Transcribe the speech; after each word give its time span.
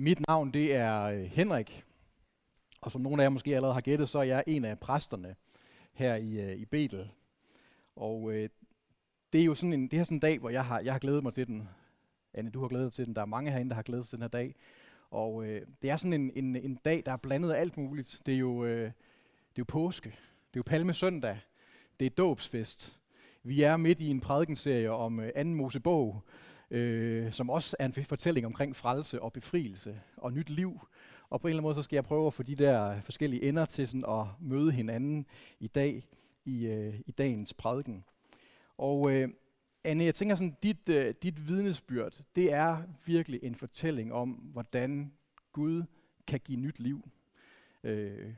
Mit 0.00 0.20
navn 0.28 0.50
det 0.50 0.74
er 0.74 1.02
øh, 1.02 1.20
Henrik, 1.20 1.84
og 2.80 2.92
som 2.92 3.00
nogle 3.00 3.22
af 3.22 3.24
jer 3.24 3.30
måske 3.30 3.56
allerede 3.56 3.74
har 3.74 3.80
gættet, 3.80 4.08
så 4.08 4.18
er 4.18 4.22
jeg 4.22 4.44
en 4.46 4.64
af 4.64 4.78
præsterne 4.78 5.36
her 5.92 6.14
i, 6.14 6.40
øh, 6.40 6.56
i 6.56 6.64
Betel. 6.64 7.10
Og 7.96 8.32
øh, 8.32 8.48
det 9.32 9.40
er 9.40 9.44
jo 9.44 9.54
sådan 9.54 9.72
en, 9.72 9.88
det 9.88 9.98
er 9.98 10.04
sådan 10.04 10.16
en 10.16 10.20
dag, 10.20 10.38
hvor 10.38 10.50
jeg 10.50 10.64
har, 10.64 10.80
jeg 10.80 10.94
har 10.94 10.98
glædet 10.98 11.22
mig 11.22 11.32
til 11.34 11.46
den. 11.46 11.68
Anne, 12.34 12.50
du 12.50 12.60
har 12.60 12.68
glædet 12.68 12.84
dig 12.84 12.92
til 12.92 13.06
den. 13.06 13.14
Der 13.14 13.22
er 13.22 13.26
mange 13.26 13.50
herinde, 13.50 13.70
der 13.70 13.74
har 13.74 13.82
glædet 13.82 14.04
sig 14.04 14.10
til 14.10 14.16
den 14.16 14.22
her 14.22 14.28
dag. 14.28 14.54
Og 15.10 15.44
øh, 15.44 15.62
det 15.82 15.90
er 15.90 15.96
sådan 15.96 16.12
en, 16.12 16.30
en, 16.34 16.56
en 16.56 16.74
dag, 16.84 17.02
der 17.06 17.12
er 17.12 17.16
blandet 17.16 17.50
af 17.50 17.60
alt 17.60 17.76
muligt. 17.76 18.22
Det 18.26 18.34
er 18.34 18.38
jo, 18.38 18.64
øh, 18.64 18.82
det 18.82 18.88
er 18.88 19.58
jo 19.58 19.64
påske. 19.64 20.08
Det 20.08 20.56
er 20.56 20.56
jo 20.56 20.62
palmesøndag. 20.66 21.38
Det 22.00 22.06
er 22.06 22.10
dåbsfest. 22.10 22.98
Vi 23.42 23.62
er 23.62 23.76
midt 23.76 24.00
i 24.00 24.08
en 24.08 24.20
prædikenserie 24.20 24.90
om 24.90 25.20
øh, 25.20 25.32
anden 25.34 25.54
Mosebog, 25.54 26.22
øh, 26.70 27.32
som 27.32 27.50
også 27.50 27.76
er 27.78 27.86
en 27.86 28.04
fortælling 28.04 28.46
omkring 28.46 28.76
frelse 28.76 29.22
og 29.22 29.32
befrielse 29.32 30.00
og 30.16 30.32
nyt 30.32 30.50
liv. 30.50 30.80
Og 31.30 31.40
på 31.40 31.46
en 31.46 31.50
eller 31.50 31.58
anden 31.58 31.62
måde, 31.62 31.74
så 31.74 31.82
skal 31.82 31.96
jeg 31.96 32.04
prøve 32.04 32.26
at 32.26 32.34
få 32.34 32.42
de 32.42 32.54
der 32.54 33.00
forskellige 33.00 33.42
ender 33.42 33.64
til 33.64 33.88
sådan 33.88 34.04
at 34.08 34.26
møde 34.40 34.72
hinanden 34.72 35.26
i 35.60 35.66
dag, 35.66 36.06
i, 36.44 36.66
øh, 36.66 36.94
i 37.06 37.10
dagens 37.10 37.54
prædiken. 37.54 38.04
Og 38.78 39.12
øh, 39.12 39.28
Anne, 39.84 40.04
jeg 40.04 40.14
tænker 40.14 40.34
sådan, 40.34 40.56
dit, 40.62 40.88
øh, 40.88 41.14
dit 41.22 41.48
vidnesbyrd, 41.48 42.20
det 42.36 42.52
er 42.52 42.82
virkelig 43.04 43.40
en 43.42 43.54
fortælling 43.54 44.12
om, 44.12 44.30
hvordan 44.30 45.12
Gud 45.52 45.82
kan 46.26 46.40
give 46.40 46.60
nyt 46.60 46.78
liv. 46.78 47.08
Øh, 47.84 48.34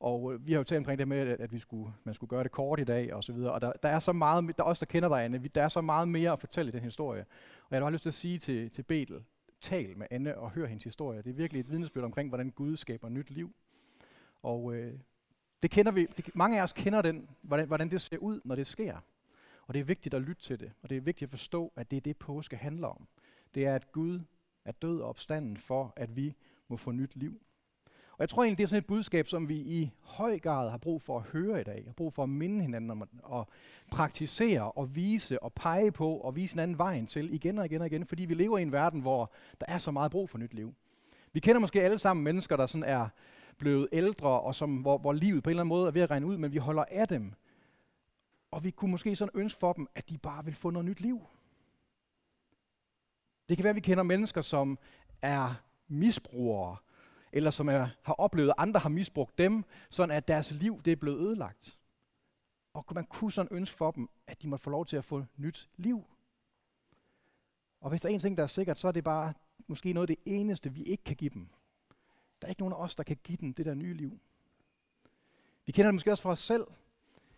og 0.00 0.32
øh, 0.32 0.46
vi 0.46 0.52
har 0.52 0.58
jo 0.58 0.64
talt 0.64 0.78
omkring 0.78 0.98
det 0.98 1.08
med, 1.08 1.36
at 1.40 1.52
vi 1.52 1.58
skulle, 1.58 1.92
man 2.04 2.14
skulle 2.14 2.30
gøre 2.30 2.42
det 2.42 2.50
kort 2.50 2.80
i 2.80 2.84
dag 2.84 3.14
og 3.14 3.24
så 3.24 3.32
videre. 3.32 3.52
Og 3.52 3.60
der, 3.60 3.72
der 3.82 3.88
er 3.88 3.98
så 3.98 4.12
meget, 4.12 4.56
der 4.56 4.64
er 4.64 4.68
også 4.68 4.84
der 4.84 4.90
kender 4.90 5.08
dig, 5.08 5.24
Anne, 5.24 5.48
der 5.54 5.62
er 5.62 5.68
så 5.68 5.80
meget 5.80 6.08
mere 6.08 6.32
at 6.32 6.38
fortælle 6.38 6.68
i 6.68 6.72
den 6.72 6.82
historie. 6.82 7.24
Og 7.68 7.76
jeg 7.76 7.82
har 7.82 7.90
lyst 7.90 8.02
til 8.02 8.10
at 8.10 8.14
sige 8.14 8.38
til, 8.38 8.70
til 8.70 8.82
Betel, 8.82 9.24
tal 9.60 9.96
med 9.96 10.06
Anne 10.10 10.38
og 10.38 10.50
hør 10.50 10.66
hendes 10.66 10.84
historie. 10.84 11.22
Det 11.22 11.30
er 11.30 11.34
virkelig 11.34 11.60
et 11.60 11.70
vidnesbyrd 11.70 12.04
omkring, 12.04 12.28
hvordan 12.28 12.50
Gud 12.50 12.76
skaber 12.76 13.08
nyt 13.08 13.30
liv. 13.30 13.54
Og 14.42 14.74
øh, 14.74 14.94
det 15.62 15.70
kender 15.70 15.92
vi, 15.92 16.06
det, 16.16 16.36
mange 16.36 16.58
af 16.58 16.62
os 16.62 16.72
kender 16.72 17.02
den, 17.02 17.28
hvordan, 17.42 17.66
hvordan 17.66 17.90
det 17.90 18.00
ser 18.00 18.18
ud, 18.18 18.40
når 18.44 18.54
det 18.54 18.66
sker. 18.66 18.96
Og 19.66 19.74
det 19.74 19.80
er 19.80 19.84
vigtigt 19.84 20.14
at 20.14 20.22
lytte 20.22 20.42
til 20.42 20.60
det, 20.60 20.72
og 20.82 20.90
det 20.90 20.96
er 20.96 21.00
vigtigt 21.00 21.26
at 21.26 21.30
forstå, 21.30 21.72
at 21.76 21.90
det 21.90 21.96
er 21.96 22.00
det, 22.00 22.16
påske 22.16 22.56
handler 22.56 22.88
om. 22.88 23.08
Det 23.54 23.66
er, 23.66 23.74
at 23.74 23.92
Gud 23.92 24.20
er 24.64 24.72
død 24.72 25.00
og 25.00 25.08
opstanden 25.08 25.56
for, 25.56 25.92
at 25.96 26.16
vi 26.16 26.34
må 26.68 26.76
få 26.76 26.92
nyt 26.92 27.16
liv. 27.16 27.40
Og 28.20 28.22
jeg 28.22 28.28
tror 28.28 28.42
egentlig, 28.42 28.58
det 28.58 28.64
er 28.64 28.68
sådan 28.68 28.78
et 28.78 28.86
budskab, 28.86 29.26
som 29.26 29.48
vi 29.48 29.56
i 29.56 29.90
høj 30.02 30.38
grad 30.38 30.70
har 30.70 30.78
brug 30.78 31.02
for 31.02 31.18
at 31.18 31.22
høre 31.22 31.60
i 31.60 31.64
dag. 31.64 31.82
Har 31.86 31.92
brug 31.92 32.12
for 32.12 32.22
at 32.22 32.28
minde 32.28 32.62
hinanden 32.62 32.90
om 32.90 33.02
at 33.32 33.44
praktisere 33.90 34.72
og 34.72 34.96
vise 34.96 35.42
og 35.42 35.52
pege 35.52 35.92
på 35.92 36.16
og 36.16 36.36
vise 36.36 36.54
hinanden 36.54 36.78
vejen 36.78 37.06
til 37.06 37.34
igen 37.34 37.58
og 37.58 37.64
igen 37.64 37.80
og 37.80 37.86
igen. 37.86 38.06
Fordi 38.06 38.24
vi 38.24 38.34
lever 38.34 38.58
i 38.58 38.62
en 38.62 38.72
verden, 38.72 39.00
hvor 39.00 39.32
der 39.60 39.66
er 39.68 39.78
så 39.78 39.90
meget 39.90 40.10
brug 40.10 40.30
for 40.30 40.38
nyt 40.38 40.54
liv. 40.54 40.74
Vi 41.32 41.40
kender 41.40 41.60
måske 41.60 41.82
alle 41.82 41.98
sammen 41.98 42.24
mennesker, 42.24 42.56
der 42.56 42.66
sådan 42.66 42.84
er 42.84 43.08
blevet 43.58 43.88
ældre, 43.92 44.40
og 44.40 44.54
som, 44.54 44.76
hvor, 44.76 44.98
hvor 44.98 45.12
livet 45.12 45.42
på 45.42 45.50
en 45.50 45.52
eller 45.52 45.62
anden 45.62 45.68
måde 45.68 45.86
er 45.86 45.92
ved 45.92 46.02
at 46.02 46.10
regne 46.10 46.26
ud, 46.26 46.38
men 46.38 46.52
vi 46.52 46.58
holder 46.58 46.84
af 46.90 47.08
dem. 47.08 47.32
Og 48.50 48.64
vi 48.64 48.70
kunne 48.70 48.90
måske 48.90 49.16
sådan 49.16 49.40
ønske 49.40 49.60
for 49.60 49.72
dem, 49.72 49.86
at 49.94 50.08
de 50.08 50.18
bare 50.18 50.44
vil 50.44 50.54
få 50.54 50.70
noget 50.70 50.86
nyt 50.86 51.00
liv. 51.00 51.22
Det 53.48 53.56
kan 53.56 53.64
være, 53.64 53.70
at 53.70 53.76
vi 53.76 53.80
kender 53.80 54.02
mennesker, 54.04 54.42
som 54.42 54.78
er 55.22 55.54
misbrugere, 55.88 56.76
eller 57.32 57.50
som 57.50 57.68
er, 57.68 57.88
har 58.02 58.14
oplevet, 58.14 58.48
at 58.48 58.54
andre 58.58 58.80
har 58.80 58.88
misbrugt 58.88 59.38
dem, 59.38 59.64
sådan 59.90 60.16
at 60.16 60.28
deres 60.28 60.50
liv 60.50 60.82
det 60.82 60.92
er 60.92 60.96
blevet 60.96 61.18
ødelagt. 61.18 61.78
Og 62.74 62.84
man 62.94 63.04
kunne 63.04 63.32
sådan 63.32 63.56
ønske 63.56 63.76
for 63.76 63.90
dem, 63.90 64.08
at 64.26 64.42
de 64.42 64.48
måtte 64.48 64.62
få 64.62 64.70
lov 64.70 64.86
til 64.86 64.96
at 64.96 65.04
få 65.04 65.24
nyt 65.36 65.68
liv. 65.76 66.04
Og 67.80 67.90
hvis 67.90 68.00
der 68.00 68.08
er 68.08 68.12
en 68.12 68.20
ting, 68.20 68.36
der 68.36 68.42
er 68.42 68.46
sikkert, 68.46 68.78
så 68.78 68.88
er 68.88 68.92
det 68.92 69.04
bare 69.04 69.34
måske 69.66 69.92
noget 69.92 70.10
af 70.10 70.16
det 70.16 70.32
eneste, 70.32 70.72
vi 70.72 70.82
ikke 70.82 71.04
kan 71.04 71.16
give 71.16 71.30
dem. 71.30 71.48
Der 72.40 72.46
er 72.46 72.48
ikke 72.48 72.60
nogen 72.60 72.72
af 72.72 72.78
os, 72.78 72.94
der 72.94 73.02
kan 73.02 73.16
give 73.24 73.38
dem 73.40 73.54
det 73.54 73.66
der 73.66 73.74
nye 73.74 73.94
liv. 73.94 74.18
Vi 75.66 75.72
kender 75.72 75.86
det 75.86 75.94
måske 75.94 76.10
også 76.10 76.22
fra 76.22 76.30
os 76.30 76.40
selv, 76.40 76.66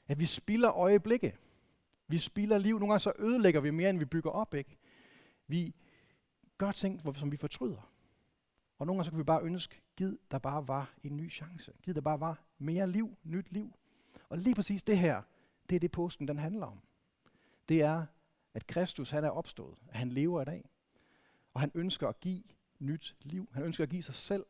at 0.08 0.18
vi 0.18 0.26
spilder 0.26 0.72
øjeblikke. 0.72 1.36
Vi 2.08 2.18
spilder 2.18 2.58
liv. 2.58 2.78
Nogle 2.78 2.92
gange 2.92 2.98
så 2.98 3.12
ødelægger 3.18 3.60
vi 3.60 3.70
mere, 3.70 3.90
end 3.90 3.98
vi 3.98 4.04
bygger 4.04 4.30
op. 4.30 4.54
Ikke? 4.54 4.78
Vi 5.46 5.74
gør 6.58 6.72
ting, 6.72 7.00
som 7.14 7.32
vi 7.32 7.36
fortryder. 7.36 7.91
Og 8.82 8.86
nogle 8.86 8.98
gange 8.98 9.04
så 9.04 9.10
kan 9.10 9.18
vi 9.18 9.24
bare 9.24 9.42
ønske, 9.42 9.80
giv 9.96 10.18
der 10.30 10.38
bare 10.38 10.68
var 10.68 10.94
en 11.02 11.16
ny 11.16 11.30
chance. 11.30 11.72
Giv 11.82 11.94
der 11.94 12.00
bare 12.00 12.20
var 12.20 12.42
mere 12.58 12.90
liv, 12.90 13.16
nyt 13.24 13.52
liv. 13.52 13.74
Og 14.28 14.38
lige 14.38 14.54
præcis 14.54 14.82
det 14.82 14.98
her, 14.98 15.22
det 15.68 15.76
er 15.76 15.80
det 15.80 15.90
påsken 15.90 16.28
den 16.28 16.38
handler 16.38 16.66
om. 16.66 16.80
Det 17.68 17.82
er, 17.82 18.06
at 18.54 18.66
Kristus 18.66 19.10
han 19.10 19.24
er 19.24 19.30
opstået, 19.30 19.78
at 19.88 19.98
han 19.98 20.08
lever 20.08 20.42
i 20.42 20.44
dag. 20.44 20.70
Og 21.54 21.60
han 21.60 21.70
ønsker 21.74 22.08
at 22.08 22.20
give 22.20 22.42
nyt 22.78 23.16
liv. 23.20 23.48
Han 23.52 23.62
ønsker 23.62 23.84
at 23.84 23.90
give 23.90 24.02
sig 24.02 24.14
selv 24.14 24.46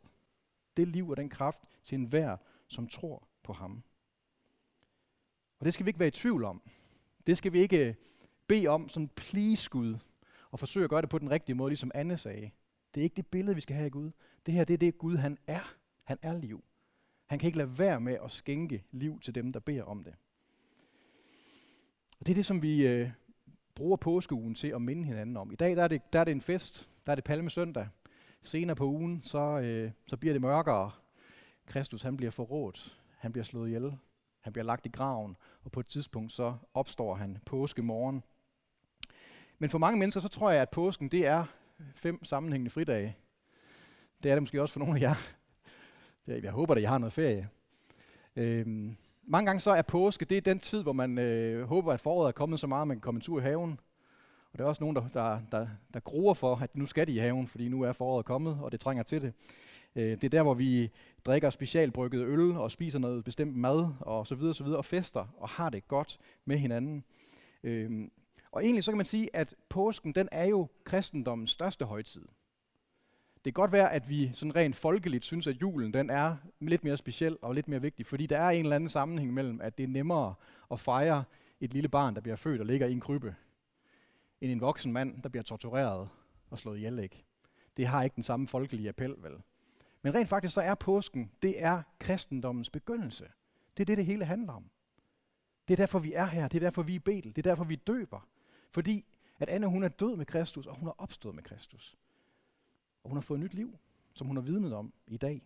det 0.76 0.88
liv 0.88 1.08
og 1.08 1.16
den 1.16 1.28
kraft 1.28 1.62
til 1.82 1.98
enhver, 1.98 2.36
som 2.68 2.86
tror 2.86 3.28
på 3.42 3.52
ham. 3.52 3.82
Og 5.58 5.64
det 5.64 5.74
skal 5.74 5.86
vi 5.86 5.88
ikke 5.88 6.00
være 6.00 6.08
i 6.08 6.10
tvivl 6.10 6.44
om. 6.44 6.62
Det 7.26 7.38
skal 7.38 7.52
vi 7.52 7.60
ikke 7.60 7.96
bede 8.46 8.68
om, 8.68 8.88
som 8.88 9.08
please 9.08 9.70
Gud, 9.70 9.98
og 10.50 10.58
forsøge 10.58 10.84
at 10.84 10.90
gøre 10.90 11.02
det 11.02 11.10
på 11.10 11.18
den 11.18 11.30
rigtige 11.30 11.56
måde, 11.56 11.70
ligesom 11.70 11.90
Anne 11.94 12.16
sagde. 12.16 12.50
Det 12.94 13.00
er 13.00 13.04
ikke 13.04 13.16
det 13.16 13.26
billede, 13.26 13.54
vi 13.54 13.60
skal 13.60 13.76
have 13.76 13.84
af 13.84 13.92
Gud. 13.92 14.10
Det 14.46 14.54
her 14.54 14.64
det 14.64 14.74
er 14.74 14.78
det, 14.78 14.98
Gud 14.98 15.16
han 15.16 15.38
er. 15.46 15.74
Han 16.04 16.18
er 16.22 16.38
liv. 16.38 16.64
Han 17.26 17.38
kan 17.38 17.46
ikke 17.46 17.58
lade 17.58 17.78
være 17.78 18.00
med 18.00 18.16
at 18.24 18.30
skænke 18.30 18.84
liv 18.90 19.20
til 19.20 19.34
dem, 19.34 19.52
der 19.52 19.60
beder 19.60 19.82
om 19.82 20.04
det. 20.04 20.14
Og 22.20 22.26
det 22.26 22.32
er 22.32 22.34
det, 22.34 22.44
som 22.44 22.62
vi 22.62 22.86
øh, 22.86 23.10
bruger 23.74 23.96
påskeugen 23.96 24.54
til 24.54 24.68
at 24.68 24.82
minde 24.82 25.04
hinanden 25.04 25.36
om. 25.36 25.52
I 25.52 25.54
dag 25.54 25.76
der 25.76 25.82
er, 25.82 25.88
det, 25.88 26.12
der 26.12 26.20
er 26.20 26.24
det 26.24 26.32
en 26.32 26.40
fest. 26.40 26.90
Der 27.06 27.12
er 27.12 27.14
det 27.14 27.24
palmesøndag. 27.24 27.88
Senere 28.42 28.76
på 28.76 28.86
ugen, 28.86 29.22
så, 29.22 29.38
øh, 29.38 29.90
så 30.06 30.16
bliver 30.16 30.34
det 30.34 30.40
mørkere. 30.40 30.90
Kristus 31.66 32.02
han 32.02 32.16
bliver 32.16 32.30
forrådt. 32.30 33.00
Han 33.18 33.32
bliver 33.32 33.44
slået 33.44 33.68
ihjel. 33.68 33.98
Han 34.40 34.52
bliver 34.52 34.64
lagt 34.64 34.86
i 34.86 34.88
graven. 34.88 35.36
Og 35.64 35.72
på 35.72 35.80
et 35.80 35.86
tidspunkt 35.86 36.32
så 36.32 36.54
opstår 36.74 37.14
han 37.14 37.38
påskemorgen. 37.46 38.22
Men 39.58 39.70
for 39.70 39.78
mange 39.78 39.98
mennesker, 39.98 40.20
så 40.20 40.28
tror 40.28 40.50
jeg, 40.50 40.62
at 40.62 40.70
påsken 40.70 41.08
det 41.08 41.26
er 41.26 41.44
fem 41.96 42.24
sammenhængende 42.24 42.70
fridage. 42.70 43.16
Det 44.22 44.30
er 44.30 44.34
det 44.34 44.42
måske 44.42 44.62
også 44.62 44.72
for 44.72 44.80
nogle 44.80 44.96
af 44.96 45.00
jer. 45.00 45.14
Jeg 46.26 46.50
håber, 46.50 46.74
at 46.74 46.80
I 46.80 46.84
har 46.84 46.98
noget 46.98 47.12
ferie. 47.12 47.48
Øhm, 48.36 48.96
mange 49.22 49.46
gange 49.46 49.60
så 49.60 49.70
er 49.70 49.82
påske, 49.82 50.24
det 50.24 50.36
er 50.36 50.40
den 50.40 50.58
tid, 50.58 50.82
hvor 50.82 50.92
man 50.92 51.18
øh, 51.18 51.68
håber, 51.68 51.92
at 51.92 52.00
foråret 52.00 52.28
er 52.28 52.32
kommet 52.32 52.60
så 52.60 52.66
meget, 52.66 52.82
at 52.82 52.88
man 52.88 52.96
kan 52.96 53.00
komme 53.00 53.18
en 53.18 53.22
tur 53.22 53.40
i 53.40 53.42
haven. 53.42 53.80
Og 54.52 54.58
der 54.58 54.64
er 54.64 54.68
også 54.68 54.82
nogen, 54.84 54.96
der, 54.96 55.08
der, 55.08 55.40
der, 55.52 55.68
der 55.94 56.00
gruer 56.00 56.34
for, 56.34 56.56
at 56.56 56.76
nu 56.76 56.86
skal 56.86 57.06
de 57.06 57.12
i 57.12 57.18
haven, 57.18 57.46
fordi 57.46 57.68
nu 57.68 57.82
er 57.82 57.92
foråret 57.92 58.26
kommet, 58.26 58.58
og 58.62 58.72
det 58.72 58.80
trænger 58.80 59.02
til 59.02 59.22
det. 59.22 59.32
Øh, 59.96 60.10
det 60.10 60.24
er 60.24 60.28
der, 60.28 60.42
hvor 60.42 60.54
vi 60.54 60.90
drikker 61.26 61.50
specialbrygget 61.50 62.26
øl 62.26 62.56
og 62.56 62.70
spiser 62.70 62.98
noget 62.98 63.24
bestemt 63.24 63.56
mad 63.56 63.88
og 64.00 64.26
så 64.26 64.34
videre, 64.34 64.54
så 64.54 64.64
videre 64.64 64.78
og 64.78 64.84
fester 64.84 65.34
og 65.36 65.48
har 65.48 65.70
det 65.70 65.88
godt 65.88 66.18
med 66.44 66.58
hinanden. 66.58 67.04
Øh, 67.62 68.08
og 68.52 68.64
egentlig 68.64 68.84
så 68.84 68.90
kan 68.90 68.96
man 68.96 69.06
sige, 69.06 69.36
at 69.36 69.54
påsken 69.68 70.12
den 70.12 70.28
er 70.32 70.44
jo 70.44 70.68
kristendommens 70.84 71.50
største 71.50 71.84
højtid. 71.84 72.28
Det 73.34 73.54
kan 73.54 73.60
godt 73.62 73.72
være, 73.72 73.92
at 73.92 74.08
vi 74.08 74.30
sådan 74.34 74.56
rent 74.56 74.76
folkeligt 74.76 75.24
synes, 75.24 75.46
at 75.46 75.60
julen 75.60 75.94
den 75.94 76.10
er 76.10 76.36
lidt 76.60 76.84
mere 76.84 76.96
speciel 76.96 77.36
og 77.42 77.54
lidt 77.54 77.68
mere 77.68 77.80
vigtig, 77.80 78.06
fordi 78.06 78.26
der 78.26 78.38
er 78.38 78.50
en 78.50 78.64
eller 78.64 78.76
anden 78.76 78.88
sammenhæng 78.88 79.32
mellem, 79.32 79.60
at 79.60 79.78
det 79.78 79.84
er 79.84 79.88
nemmere 79.88 80.34
at 80.70 80.80
fejre 80.80 81.24
et 81.60 81.72
lille 81.72 81.88
barn, 81.88 82.14
der 82.14 82.20
bliver 82.20 82.36
født 82.36 82.60
og 82.60 82.66
ligger 82.66 82.86
i 82.86 82.92
en 82.92 83.00
krybbe, 83.00 83.34
end 84.40 84.52
en 84.52 84.60
voksen 84.60 84.92
mand, 84.92 85.22
der 85.22 85.28
bliver 85.28 85.42
tortureret 85.42 86.08
og 86.50 86.58
slået 86.58 86.76
ihjel. 86.76 86.98
Ikke? 86.98 87.24
Det 87.76 87.86
har 87.86 88.02
ikke 88.02 88.14
den 88.14 88.22
samme 88.22 88.46
folkelige 88.46 88.88
appel, 88.88 89.14
vel? 89.18 89.42
Men 90.02 90.14
rent 90.14 90.28
faktisk 90.28 90.54
så 90.54 90.60
er 90.60 90.74
påsken, 90.74 91.30
det 91.42 91.64
er 91.64 91.82
kristendommens 91.98 92.70
begyndelse. 92.70 93.24
Det 93.76 93.82
er 93.82 93.86
det, 93.86 93.96
det 93.96 94.06
hele 94.06 94.24
handler 94.24 94.52
om. 94.52 94.70
Det 95.68 95.74
er 95.74 95.76
derfor, 95.76 95.98
vi 95.98 96.12
er 96.12 96.26
her. 96.26 96.48
Det 96.48 96.56
er 96.56 96.60
derfor, 96.60 96.82
vi 96.82 96.92
er 96.92 96.96
i 96.96 96.98
Betel. 96.98 97.36
Det 97.36 97.46
er 97.46 97.50
derfor, 97.50 97.64
vi 97.64 97.76
døber. 97.76 98.28
Fordi 98.72 99.06
at 99.38 99.48
Anna 99.48 99.66
hun 99.66 99.82
er 99.82 99.88
død 99.88 100.16
med 100.16 100.26
Kristus, 100.26 100.66
og 100.66 100.76
hun 100.76 100.88
er 100.88 100.92
opstået 100.98 101.34
med 101.34 101.42
Kristus. 101.42 101.96
Og 103.04 103.10
hun 103.10 103.16
har 103.16 103.22
fået 103.22 103.40
nyt 103.40 103.54
liv, 103.54 103.78
som 104.12 104.26
hun 104.26 104.36
har 104.36 104.42
vidnet 104.42 104.74
om 104.74 104.92
i 105.06 105.16
dag. 105.16 105.42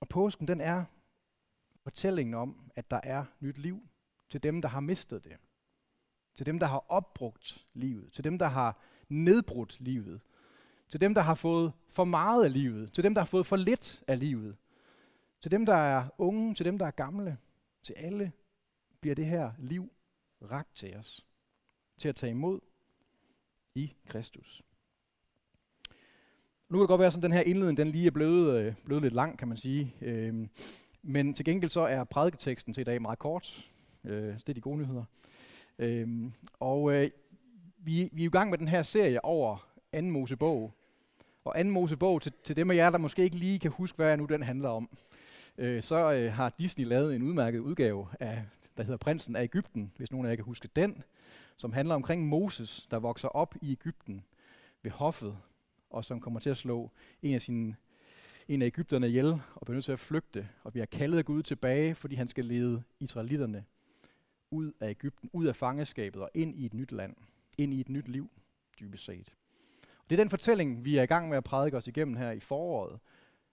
Og 0.00 0.08
påsken, 0.08 0.48
den 0.48 0.60
er 0.60 0.84
fortællingen 1.82 2.34
om, 2.34 2.70
at 2.76 2.90
der 2.90 3.00
er 3.02 3.24
nyt 3.40 3.58
liv 3.58 3.88
til 4.30 4.42
dem, 4.42 4.62
der 4.62 4.68
har 4.68 4.80
mistet 4.80 5.24
det. 5.24 5.36
Til 6.34 6.46
dem, 6.46 6.58
der 6.58 6.66
har 6.66 6.84
opbrugt 6.88 7.66
livet. 7.72 8.12
Til 8.12 8.24
dem, 8.24 8.38
der 8.38 8.46
har 8.46 8.80
nedbrudt 9.08 9.80
livet. 9.80 10.20
Til 10.88 11.00
dem, 11.00 11.14
der 11.14 11.22
har 11.22 11.34
fået 11.34 11.72
for 11.88 12.04
meget 12.04 12.44
af 12.44 12.52
livet. 12.52 12.92
Til 12.92 13.04
dem, 13.04 13.14
der 13.14 13.20
har 13.20 13.26
fået 13.26 13.46
for 13.46 13.56
lidt 13.56 14.04
af 14.06 14.18
livet. 14.18 14.56
Til 15.40 15.50
dem, 15.50 15.66
der 15.66 15.74
er 15.74 16.08
unge. 16.18 16.54
Til 16.54 16.66
dem, 16.66 16.78
der 16.78 16.86
er 16.86 16.90
gamle. 16.90 17.38
Til 17.82 17.92
alle 17.92 18.32
bliver 19.00 19.14
det 19.14 19.26
her 19.26 19.52
liv 19.58 19.92
ragt 20.50 20.76
til 20.76 20.96
os. 20.96 21.26
Til 21.98 22.08
at 22.08 22.16
tage 22.16 22.30
imod 22.30 22.60
i 23.74 23.94
Kristus. 24.08 24.62
Nu 26.68 26.78
kan 26.78 26.80
det 26.80 26.88
godt 26.88 26.98
være, 26.98 27.12
at 27.16 27.22
den 27.22 27.32
her 27.32 27.40
indledning 27.40 27.76
den 27.76 27.88
lige 27.88 28.06
er 28.06 28.10
blevet, 28.10 28.60
øh, 28.60 28.74
blevet 28.84 29.02
lidt 29.02 29.14
lang, 29.14 29.38
kan 29.38 29.48
man 29.48 29.56
sige. 29.56 29.94
Øh, 30.00 30.48
men 31.02 31.34
til 31.34 31.44
gengæld 31.44 31.70
så 31.70 31.80
er 31.80 32.04
prædiketeksten 32.04 32.74
til 32.74 32.80
i 32.80 32.84
dag 32.84 33.02
meget 33.02 33.18
kort. 33.18 33.70
Øh, 34.04 34.34
det 34.34 34.48
er 34.48 34.54
de 34.54 34.60
gode 34.60 34.78
nyheder. 34.78 35.04
Øh, 35.78 36.30
og 36.60 36.92
øh, 36.92 37.10
vi, 37.78 38.08
vi 38.12 38.22
er 38.22 38.26
i 38.26 38.30
gang 38.30 38.50
med 38.50 38.58
den 38.58 38.68
her 38.68 38.82
serie 38.82 39.24
over 39.24 39.68
anden 39.92 40.12
Mosebog. 40.12 40.74
Og 41.44 41.60
anden 41.60 41.74
Mosebog, 41.74 42.22
til, 42.22 42.32
til 42.44 42.56
dem 42.56 42.70
af 42.70 42.74
jer, 42.74 42.90
der 42.90 42.98
måske 42.98 43.22
ikke 43.22 43.36
lige 43.36 43.58
kan 43.58 43.70
huske, 43.70 43.96
hvad 43.96 44.16
nu 44.16 44.24
den 44.24 44.42
handler 44.42 44.68
om, 44.68 44.90
øh, 45.58 45.82
så 45.82 46.12
øh, 46.12 46.32
har 46.32 46.54
Disney 46.58 46.84
lavet 46.84 47.16
en 47.16 47.22
udmærket 47.22 47.58
udgave 47.58 48.08
af, 48.20 48.44
der 48.76 48.82
hedder 48.82 48.96
Prinsen 48.96 49.36
af 49.36 49.42
Ægypten, 49.42 49.92
hvis 49.96 50.12
nogen 50.12 50.26
af 50.26 50.30
jer 50.30 50.36
kan 50.36 50.44
huske 50.44 50.68
den, 50.76 51.02
som 51.56 51.72
handler 51.72 51.94
omkring 51.94 52.28
Moses, 52.28 52.86
der 52.90 52.98
vokser 52.98 53.28
op 53.28 53.54
i 53.62 53.72
Ægypten 53.72 54.24
ved 54.82 54.90
hoffet, 54.90 55.38
og 55.90 56.04
som 56.04 56.20
kommer 56.20 56.40
til 56.40 56.50
at 56.50 56.56
slå 56.56 56.90
en 57.22 57.34
af 57.34 57.42
sine 57.42 57.76
en 58.48 58.62
af 58.62 58.66
Ægypterne 58.66 59.08
ihjel 59.08 59.40
og 59.54 59.60
bliver 59.66 59.74
nødt 59.74 59.84
til 59.84 59.92
at 59.92 59.98
flygte, 59.98 60.48
og 60.64 60.72
bliver 60.72 60.86
kaldet 60.86 61.18
af 61.18 61.24
Gud 61.24 61.42
tilbage, 61.42 61.94
fordi 61.94 62.14
han 62.14 62.28
skal 62.28 62.44
lede 62.44 62.82
israelitterne 63.00 63.64
ud 64.50 64.72
af 64.80 64.90
Ægypten, 64.90 65.30
ud 65.32 65.46
af 65.46 65.56
fangeskabet 65.56 66.22
og 66.22 66.30
ind 66.34 66.56
i 66.56 66.66
et 66.66 66.74
nyt 66.74 66.92
land, 66.92 67.16
ind 67.58 67.74
i 67.74 67.80
et 67.80 67.88
nyt 67.88 68.08
liv, 68.08 68.30
dybest 68.80 69.04
set. 69.04 69.34
Og 69.82 70.10
det 70.10 70.18
er 70.18 70.22
den 70.22 70.30
fortælling, 70.30 70.84
vi 70.84 70.96
er 70.96 71.02
i 71.02 71.06
gang 71.06 71.28
med 71.28 71.36
at 71.36 71.44
prædike 71.44 71.76
os 71.76 71.86
igennem 71.86 72.16
her 72.16 72.30
i 72.30 72.40
foråret, 72.40 72.98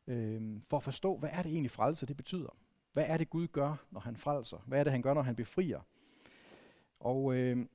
øh, 0.07 0.61
for 0.69 0.77
at 0.77 0.83
forstå, 0.83 1.17
hvad 1.17 1.29
er 1.33 1.41
det 1.41 1.51
egentlig 1.51 1.71
frelse, 1.71 2.05
det 2.05 2.17
betyder. 2.17 2.57
Hvad 2.93 3.05
er 3.07 3.17
det 3.17 3.29
Gud 3.29 3.47
gør, 3.47 3.75
når 3.91 3.99
han 3.99 4.17
frelser? 4.17 4.57
Hvad 4.67 4.79
er 4.79 4.83
det, 4.83 4.91
han 4.91 5.01
gør, 5.01 5.13
når 5.13 5.21
han 5.21 5.35
befrier? 5.35 5.79
Og 6.99 7.35
øh, 7.35 7.65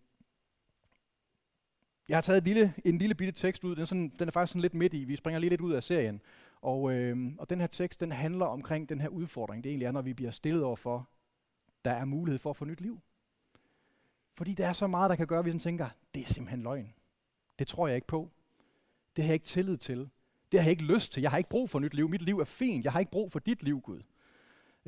jeg 2.08 2.16
har 2.16 2.22
taget 2.22 2.38
en 2.38 2.44
lille, 2.44 2.74
en 2.84 2.98
lille 2.98 3.14
bitte 3.14 3.32
tekst 3.32 3.64
ud. 3.64 3.74
Den 3.74 3.80
er, 3.80 3.84
sådan, 3.84 4.12
den 4.18 4.28
er 4.28 4.32
faktisk 4.32 4.50
sådan 4.50 4.62
lidt 4.62 4.74
midt 4.74 4.94
i. 4.94 5.04
Vi 5.04 5.16
springer 5.16 5.38
lige 5.38 5.50
lidt 5.50 5.60
ud 5.60 5.72
af 5.72 5.82
serien. 5.82 6.20
Og, 6.60 6.92
øh, 6.92 7.32
og 7.38 7.50
den 7.50 7.60
her 7.60 7.66
tekst, 7.66 8.00
den 8.00 8.12
handler 8.12 8.46
omkring 8.46 8.88
den 8.88 9.00
her 9.00 9.08
udfordring. 9.08 9.64
Det 9.64 9.70
egentlig 9.70 9.86
er, 9.86 9.92
når 9.92 10.02
vi 10.02 10.14
bliver 10.14 10.30
stillet 10.30 10.64
over 10.64 10.76
for, 10.76 11.08
der 11.84 11.90
er 11.90 12.04
mulighed 12.04 12.38
for 12.38 12.50
at 12.50 12.56
få 12.56 12.64
nyt 12.64 12.80
liv. 12.80 13.00
Fordi 14.34 14.54
der 14.54 14.66
er 14.66 14.72
så 14.72 14.86
meget, 14.86 15.10
der 15.10 15.16
kan 15.16 15.26
gøre, 15.26 15.38
at 15.38 15.44
vi 15.44 15.50
sådan 15.50 15.60
tænker, 15.60 15.88
det 16.14 16.22
er 16.22 16.26
simpelthen 16.26 16.62
løgn. 16.62 16.94
Det 17.58 17.66
tror 17.66 17.86
jeg 17.86 17.94
ikke 17.94 18.06
på. 18.06 18.30
Det 19.16 19.24
har 19.24 19.28
jeg 19.28 19.34
ikke 19.34 19.46
tillid 19.46 19.76
til. 19.76 20.10
Det 20.52 20.60
har 20.60 20.64
jeg 20.64 20.70
ikke 20.70 20.84
lyst 20.84 21.12
til. 21.12 21.20
Jeg 21.20 21.30
har 21.30 21.38
ikke 21.38 21.50
brug 21.50 21.70
for 21.70 21.78
nyt 21.78 21.94
liv. 21.94 22.08
Mit 22.08 22.22
liv 22.22 22.38
er 22.38 22.44
fint. 22.44 22.84
Jeg 22.84 22.92
har 22.92 23.00
ikke 23.00 23.12
brug 23.12 23.32
for 23.32 23.38
dit 23.38 23.62
liv, 23.62 23.80
Gud. 23.80 24.02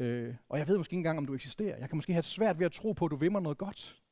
Øh, 0.00 0.34
og 0.48 0.58
jeg 0.58 0.68
ved 0.68 0.76
måske 0.76 0.92
ikke 0.92 0.98
engang, 0.98 1.18
om 1.18 1.26
du 1.26 1.34
eksisterer. 1.34 1.78
Jeg 1.78 1.88
kan 1.88 1.96
måske 1.96 2.12
have 2.12 2.22
svært 2.22 2.58
ved 2.58 2.66
at 2.66 2.72
tro 2.72 2.92
på, 2.92 3.04
at 3.04 3.10
du 3.10 3.16
vil 3.16 3.32
mig 3.32 3.42
noget 3.42 3.58
godt. 3.58 4.02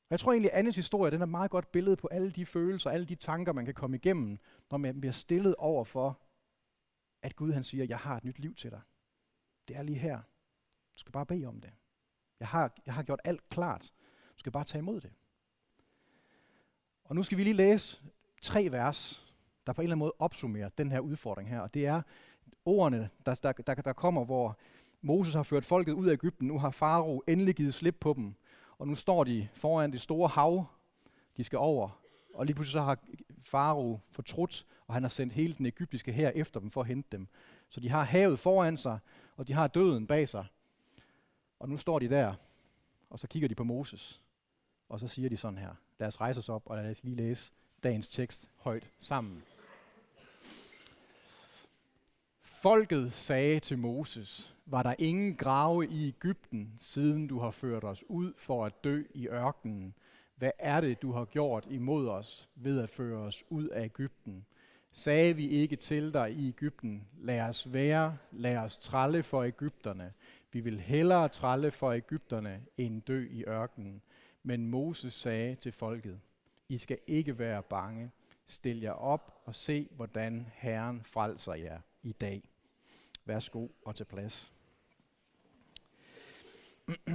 Og 0.00 0.10
jeg 0.10 0.20
tror 0.20 0.32
egentlig, 0.32 0.52
at 0.52 0.58
Annes 0.58 0.76
historie 0.76 1.10
den 1.10 1.22
er 1.22 1.26
meget 1.26 1.50
godt 1.50 1.72
billede 1.72 1.96
på 1.96 2.08
alle 2.10 2.30
de 2.30 2.46
følelser, 2.46 2.90
alle 2.90 3.06
de 3.06 3.14
tanker, 3.14 3.52
man 3.52 3.64
kan 3.64 3.74
komme 3.74 3.96
igennem, 3.96 4.38
når 4.70 4.78
man 4.78 5.00
bliver 5.00 5.12
stillet 5.12 5.54
over 5.54 5.84
for, 5.84 6.20
at 7.22 7.36
Gud 7.36 7.52
han 7.52 7.64
siger, 7.64 7.84
jeg 7.84 7.98
har 7.98 8.16
et 8.16 8.24
nyt 8.24 8.38
liv 8.38 8.54
til 8.54 8.70
dig. 8.70 8.80
Det 9.68 9.76
er 9.76 9.82
lige 9.82 9.98
her. 9.98 10.16
Du 10.94 11.00
skal 11.00 11.12
bare 11.12 11.26
bede 11.26 11.46
om 11.46 11.60
det. 11.60 11.70
Jeg 12.40 12.48
har, 12.48 12.72
jeg 12.86 12.94
har 12.94 13.02
gjort 13.02 13.20
alt 13.24 13.48
klart. 13.48 13.92
Du 14.34 14.38
skal 14.38 14.52
bare 14.52 14.64
tage 14.64 14.80
imod 14.80 15.00
det. 15.00 15.12
Og 17.04 17.14
nu 17.16 17.22
skal 17.22 17.38
vi 17.38 17.44
lige 17.44 17.54
læse 17.54 18.02
tre 18.42 18.68
vers, 18.70 19.26
der 19.66 19.72
på 19.72 19.80
en 19.80 19.84
eller 19.84 19.92
anden 19.92 19.98
måde 19.98 20.14
opsummerer 20.18 20.68
den 20.68 20.92
her 20.92 21.00
udfordring 21.00 21.48
her. 21.48 21.60
Og 21.60 21.74
det 21.74 21.86
er 21.86 22.02
ordene, 22.64 23.10
der, 23.26 23.34
der, 23.34 23.52
der, 23.52 23.74
der 23.74 23.92
kommer, 23.92 24.24
hvor 24.24 24.58
Moses 25.00 25.34
har 25.34 25.42
ført 25.42 25.64
folket 25.64 25.92
ud 25.92 26.06
af 26.06 26.12
Ægypten. 26.12 26.48
Nu 26.48 26.58
har 26.58 26.70
Farao 26.70 27.22
endelig 27.26 27.54
givet 27.54 27.74
slip 27.74 27.96
på 28.00 28.12
dem. 28.12 28.34
Og 28.78 28.88
nu 28.88 28.94
står 28.94 29.24
de 29.24 29.48
foran 29.54 29.92
det 29.92 30.00
store 30.00 30.28
hav, 30.28 30.66
de 31.36 31.44
skal 31.44 31.58
over. 31.58 32.00
Og 32.34 32.46
lige 32.46 32.54
pludselig 32.54 32.72
så 32.72 32.80
har 32.80 32.98
Farao 33.40 34.00
fortrudt, 34.10 34.66
og 34.86 34.94
han 34.94 35.02
har 35.02 35.08
sendt 35.08 35.32
hele 35.32 35.54
den 35.54 35.66
egyptiske 35.66 36.12
her 36.12 36.30
efter 36.34 36.60
dem 36.60 36.70
for 36.70 36.80
at 36.80 36.86
hente 36.86 37.08
dem. 37.12 37.28
Så 37.68 37.80
de 37.80 37.88
har 37.88 38.04
havet 38.04 38.38
foran 38.38 38.76
sig, 38.76 38.98
og 39.36 39.48
de 39.48 39.52
har 39.52 39.66
døden 39.66 40.06
bag 40.06 40.28
sig. 40.28 40.46
Og 41.58 41.68
nu 41.68 41.76
står 41.76 41.98
de 41.98 42.08
der, 42.08 42.34
og 43.10 43.18
så 43.18 43.28
kigger 43.28 43.48
de 43.48 43.54
på 43.54 43.64
Moses. 43.64 44.22
Og 44.88 45.00
så 45.00 45.08
siger 45.08 45.28
de 45.28 45.36
sådan 45.36 45.58
her. 45.58 45.74
Lad 45.98 46.08
os 46.08 46.20
rejse 46.20 46.38
os 46.38 46.48
op, 46.48 46.62
og 46.66 46.76
lad 46.76 46.90
os 46.90 47.04
lige 47.04 47.16
læse 47.16 47.52
dagens 47.82 48.08
tekst 48.08 48.48
højt 48.56 48.90
sammen. 48.98 49.42
Folket 52.62 53.12
sagde 53.12 53.60
til 53.60 53.78
Moses, 53.78 54.56
var 54.66 54.82
der 54.82 54.94
ingen 54.98 55.36
grave 55.36 55.86
i 55.86 56.08
Ægypten, 56.08 56.74
siden 56.78 57.26
du 57.26 57.38
har 57.38 57.50
ført 57.50 57.84
os 57.84 58.04
ud 58.08 58.32
for 58.36 58.66
at 58.66 58.84
dø 58.84 59.02
i 59.14 59.28
ørkenen? 59.28 59.94
Hvad 60.36 60.50
er 60.58 60.80
det, 60.80 61.02
du 61.02 61.12
har 61.12 61.24
gjort 61.24 61.66
imod 61.70 62.08
os 62.08 62.48
ved 62.54 62.80
at 62.80 62.88
føre 62.88 63.18
os 63.18 63.44
ud 63.50 63.68
af 63.68 63.84
Ægypten? 63.84 64.46
Sagde 64.92 65.36
vi 65.36 65.48
ikke 65.48 65.76
til 65.76 66.14
dig 66.14 66.32
i 66.32 66.48
Ægypten, 66.48 67.08
lad 67.18 67.40
os 67.40 67.72
være, 67.72 68.16
lad 68.32 68.56
os 68.56 68.76
tralle 68.76 69.22
for 69.22 69.42
Ægypterne. 69.42 70.12
Vi 70.52 70.60
vil 70.60 70.80
hellere 70.80 71.28
tralle 71.28 71.70
for 71.70 71.92
Ægypterne, 71.92 72.62
end 72.76 73.02
dø 73.02 73.28
i 73.30 73.44
ørkenen. 73.44 74.02
Men 74.42 74.66
Moses 74.66 75.12
sagde 75.12 75.54
til 75.54 75.72
folket, 75.72 76.20
I 76.68 76.78
skal 76.78 76.98
ikke 77.06 77.38
være 77.38 77.62
bange. 77.62 78.10
Stil 78.46 78.80
jer 78.80 78.92
op 78.92 79.42
og 79.44 79.54
se, 79.54 79.88
hvordan 79.96 80.46
Herren 80.54 81.02
frelser 81.02 81.54
jer 81.54 81.80
i 82.08 82.12
dag. 82.12 82.42
Værsgo 83.24 83.68
og 83.84 83.96
til 83.96 84.04
plads. 84.04 84.52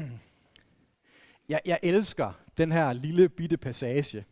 jeg, 1.50 1.62
jeg 1.66 1.80
elsker 1.84 2.34
den 2.58 2.72
her 2.72 2.94
lille 2.94 3.30
bitte 3.30 3.58
passage, 3.58 4.26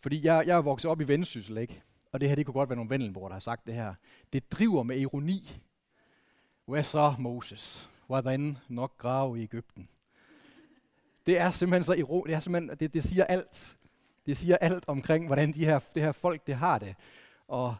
fordi 0.00 0.24
jeg, 0.24 0.46
jeg 0.46 0.56
er 0.56 0.62
vokset 0.62 0.90
op 0.90 1.00
i 1.00 1.04
Vendsyssel, 1.04 1.58
ikke? 1.58 1.82
Og 2.12 2.20
det 2.20 2.28
her, 2.28 2.36
det 2.36 2.46
kunne 2.46 2.54
godt 2.54 2.68
være 2.68 2.76
nogle 2.76 2.90
vendelbror, 2.90 3.28
der 3.28 3.32
har 3.32 3.40
sagt 3.40 3.66
det 3.66 3.74
her. 3.74 3.94
Det 4.32 4.52
driver 4.52 4.82
med 4.82 4.98
ironi. 4.98 5.60
Hvad 6.66 6.82
så, 6.82 7.14
Moses? 7.18 7.90
Hvordan 8.06 8.58
nok 8.68 8.98
grave 8.98 9.40
i 9.40 9.42
Ægypten? 9.42 9.88
Det 11.26 11.38
er 11.38 11.50
simpelthen 11.50 11.84
så 11.84 11.92
ironisk. 11.92 12.26
Det, 12.28 12.36
er 12.36 12.40
simpelthen, 12.40 12.78
det, 12.78 12.94
det 12.94 13.04
siger 13.04 13.24
alt. 13.24 13.76
Det 14.26 14.36
siger 14.36 14.56
alt 14.56 14.84
omkring, 14.86 15.26
hvordan 15.26 15.52
de 15.52 15.64
her, 15.64 15.80
det 15.94 16.02
her 16.02 16.12
folk 16.12 16.46
det 16.46 16.54
har 16.54 16.78
det. 16.78 16.94
Og 17.48 17.76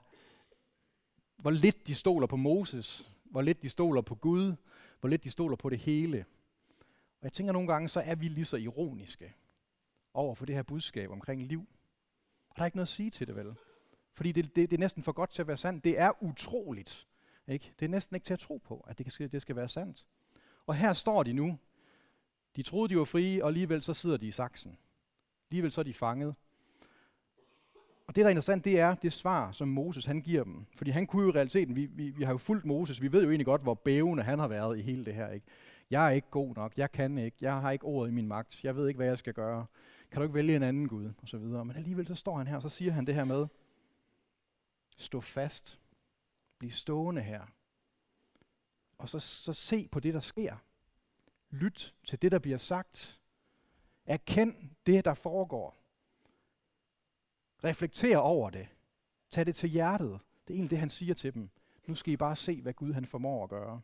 hvor 1.41 1.51
lidt 1.51 1.87
de 1.87 1.95
stoler 1.95 2.27
på 2.27 2.37
Moses, 2.37 3.13
hvor 3.25 3.43
lidt 3.43 3.63
de 3.63 3.69
stoler 3.69 4.03
på 4.03 4.15
Gud, 4.15 4.55
hvor 5.01 5.09
lidt 5.09 5.25
de 5.25 5.31
stoler 5.31 5.57
på 5.57 5.69
det 5.69 5.79
hele. 5.79 6.25
Og 7.21 7.25
jeg 7.25 7.33
tænker 7.33 7.53
nogle 7.53 7.69
gange, 7.73 7.89
så 7.89 8.01
er 8.01 8.15
vi 8.15 8.29
lige 8.29 8.45
så 8.45 8.57
ironiske 8.57 9.35
over 10.15 10.35
for 10.35 10.47
det 10.47 10.55
her 10.55 10.63
budskab 10.63 11.11
omkring 11.11 11.43
liv. 11.43 11.69
Og 12.49 12.57
der 12.57 12.63
er 12.63 12.67
ikke 12.67 12.77
noget 12.77 12.87
at 12.87 12.89
sige 12.89 13.11
til 13.11 13.27
det, 13.27 13.37
vel? 13.37 13.55
Fordi 14.13 14.33
det, 14.33 14.57
det, 14.57 14.71
det 14.71 14.77
er 14.77 14.81
næsten 14.81 15.03
for 15.03 15.13
godt 15.13 15.31
til 15.31 15.43
at 15.43 15.49
være 15.49 15.57
sandt. 15.57 15.85
Det 15.85 15.99
er 15.99 16.23
utroligt. 16.23 17.07
Ikke? 17.49 17.73
Det 17.81 17.85
er 17.85 17.91
næsten 17.91 18.17
ikke 18.17 18.25
til 18.25 18.33
at 18.33 18.41
tro 18.41 18.57
på, 18.57 18.85
at 18.89 18.99
det, 18.99 19.17
kan, 19.17 19.29
det 19.29 19.43
skal 19.43 19.57
være 19.57 19.69
sandt. 19.69 20.07
Og 20.67 20.75
her 20.75 20.93
står 20.93 21.23
de 21.23 21.33
nu. 21.33 21.59
De 22.57 22.63
troede, 22.63 22.89
de 22.89 22.99
var 22.99 23.05
frie, 23.05 23.45
og 23.45 23.49
alligevel 23.49 23.83
så 23.83 23.95
sidder 23.95 24.17
de 24.17 24.27
i 24.27 24.31
saksen. 24.31 24.79
Alligevel 25.51 25.73
så 25.73 25.81
er 25.81 25.83
de 25.83 25.95
fanget. 25.95 26.35
Og 28.11 28.17
det, 28.17 28.23
der 28.23 28.27
er 28.27 28.31
interessant, 28.31 28.65
det 28.65 28.81
er 28.81 28.95
det 28.95 29.13
svar, 29.13 29.53
som 29.53 29.69
Moses 29.69 30.05
han 30.05 30.21
giver 30.21 30.45
dem. 30.45 30.67
Fordi 30.75 30.91
han 30.91 31.07
kunne 31.07 31.23
jo 31.23 31.29
i 31.29 31.33
realiteten, 31.33 31.77
vi, 31.77 31.87
vi, 31.87 32.11
vi 32.11 32.25
har 32.25 32.33
jo 32.33 32.39
fulgt 32.39 32.65
Moses, 32.65 33.03
vi 33.03 33.13
ved 33.13 33.23
jo 33.23 33.29
egentlig 33.29 33.47
godt, 33.47 33.63
hvor 33.63 33.75
bævende 33.75 34.23
han 34.23 34.39
har 34.39 34.49
været 34.49 34.79
i 34.79 34.83
hele 34.83 35.05
det 35.05 35.15
her. 35.15 35.31
Ikke? 35.31 35.47
Jeg 35.91 36.07
er 36.07 36.11
ikke 36.11 36.31
god 36.31 36.55
nok, 36.55 36.73
jeg 36.77 36.93
kan 36.93 37.19
ikke, 37.19 37.37
jeg 37.41 37.61
har 37.61 37.71
ikke 37.71 37.85
ordet 37.85 38.11
i 38.11 38.15
min 38.15 38.27
magt, 38.27 38.65
jeg 38.65 38.77
ved 38.77 38.89
ikke, 38.89 38.99
hvad 38.99 39.07
jeg 39.07 39.19
skal 39.19 39.35
gøre. 39.35 39.67
Kan 40.11 40.21
du 40.21 40.23
ikke 40.23 40.35
vælge 40.35 40.57
en 40.57 40.63
anden 40.63 40.89
Gud? 40.89 41.13
Og 41.23 41.29
så 41.29 41.39
videre. 41.39 41.65
Men 41.65 41.77
alligevel 41.77 42.07
så 42.07 42.15
står 42.15 42.39
han 42.39 42.47
her, 42.47 42.57
og 42.57 42.63
så 42.63 42.69
siger 42.69 42.93
han 42.93 43.07
det 43.07 43.15
her 43.15 43.25
med, 43.25 43.47
stå 44.97 45.21
fast, 45.21 45.81
bliv 46.59 46.71
stående 46.71 47.23
her. 47.23 47.43
Og 48.99 49.09
så, 49.09 49.19
så 49.19 49.53
se 49.53 49.89
på 49.89 50.01
det, 50.01 50.15
der 50.15 50.21
sker. 50.21 50.57
Lyt 51.51 51.95
til 52.07 52.23
det, 52.23 52.33
der 52.33 52.39
bliver 52.39 52.59
sagt. 52.59 53.21
Erkend 54.07 54.55
det, 54.87 55.05
der 55.05 55.15
foregår. 55.15 55.80
Reflekter 57.65 58.19
over 58.19 58.51
det. 58.51 58.69
Tag 59.31 59.47
det 59.47 59.57
til 59.57 59.69
hjertet. 59.69 60.21
Det 60.49 60.55
er 60.55 60.57
egentlig 60.57 60.71
det, 60.71 60.79
han 60.79 60.91
siger 60.91 61.15
til 61.15 61.35
dem. 61.35 61.51
Nu 61.87 61.95
skal 61.95 62.13
I 62.13 62.17
bare 62.17 62.37
se, 62.37 62.63
hvad 62.63 62.73
Gud 62.73 62.93
han 62.93 63.05
formår 63.05 63.45
at 63.45 63.51
gøre. 63.51 63.81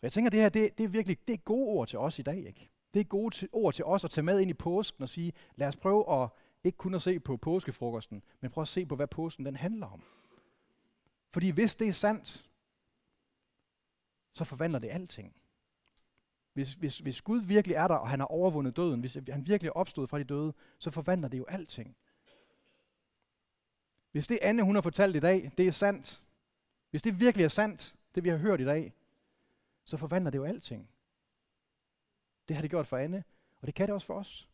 Og 0.00 0.02
jeg 0.02 0.12
tænker, 0.12 0.30
det 0.30 0.40
her, 0.40 0.48
det, 0.48 0.78
det 0.78 0.84
er 0.84 0.88
virkelig 0.88 1.18
det 1.28 1.32
er 1.32 1.38
gode 1.38 1.66
ord 1.66 1.88
til 1.88 1.98
os 1.98 2.18
i 2.18 2.22
dag. 2.22 2.38
Ikke? 2.46 2.70
Det 2.94 3.00
er 3.00 3.04
gode 3.04 3.34
til, 3.34 3.48
ord 3.52 3.74
til 3.74 3.84
os 3.84 4.04
at 4.04 4.10
tage 4.10 4.24
med 4.24 4.40
ind 4.40 4.50
i 4.50 4.54
påsken 4.54 5.02
og 5.02 5.08
sige, 5.08 5.32
lad 5.56 5.68
os 5.68 5.76
prøve 5.76 6.22
at 6.22 6.28
ikke 6.64 6.78
kun 6.78 6.94
at 6.94 7.02
se 7.02 7.20
på 7.20 7.36
påskefrokosten, 7.36 8.22
men 8.40 8.50
prøve 8.50 8.62
at 8.62 8.68
se 8.68 8.86
på, 8.86 8.96
hvad 8.96 9.06
påsken 9.06 9.46
den 9.46 9.56
handler 9.56 9.86
om. 9.86 10.02
Fordi 11.30 11.50
hvis 11.50 11.74
det 11.74 11.88
er 11.88 11.92
sandt, 11.92 12.50
så 14.34 14.44
forvandler 14.44 14.78
det 14.78 14.88
alting. 14.90 15.36
Hvis, 16.52 16.74
hvis, 16.74 16.98
hvis 16.98 17.22
Gud 17.22 17.40
virkelig 17.40 17.74
er 17.74 17.88
der, 17.88 17.94
og 17.94 18.08
han 18.08 18.20
har 18.20 18.26
overvundet 18.26 18.76
døden, 18.76 19.00
hvis 19.00 19.14
han 19.14 19.46
virkelig 19.46 19.68
er 19.68 19.72
opstået 19.72 20.08
fra 20.08 20.18
de 20.18 20.24
døde, 20.24 20.52
så 20.78 20.90
forvandler 20.90 21.28
det 21.28 21.38
jo 21.38 21.44
alting. 21.44 21.96
Hvis 24.12 24.26
det 24.26 24.38
Anne, 24.42 24.62
hun 24.62 24.74
har 24.74 24.82
fortalt 24.82 25.16
i 25.16 25.20
dag, 25.20 25.52
det 25.58 25.66
er 25.66 25.70
sandt, 25.72 26.22
hvis 26.90 27.02
det 27.02 27.20
virkelig 27.20 27.44
er 27.44 27.48
sandt, 27.48 27.94
det 28.14 28.24
vi 28.24 28.28
har 28.28 28.36
hørt 28.36 28.60
i 28.60 28.64
dag, 28.64 28.94
så 29.84 29.96
forvandler 29.96 30.30
det 30.30 30.38
jo 30.38 30.44
alting. 30.44 30.88
Det 32.48 32.56
har 32.56 32.60
det 32.60 32.70
gjort 32.70 32.86
for 32.86 32.96
Anne, 32.96 33.24
og 33.60 33.66
det 33.66 33.74
kan 33.74 33.86
det 33.86 33.94
også 33.94 34.06
for 34.06 34.14
os. 34.14 34.48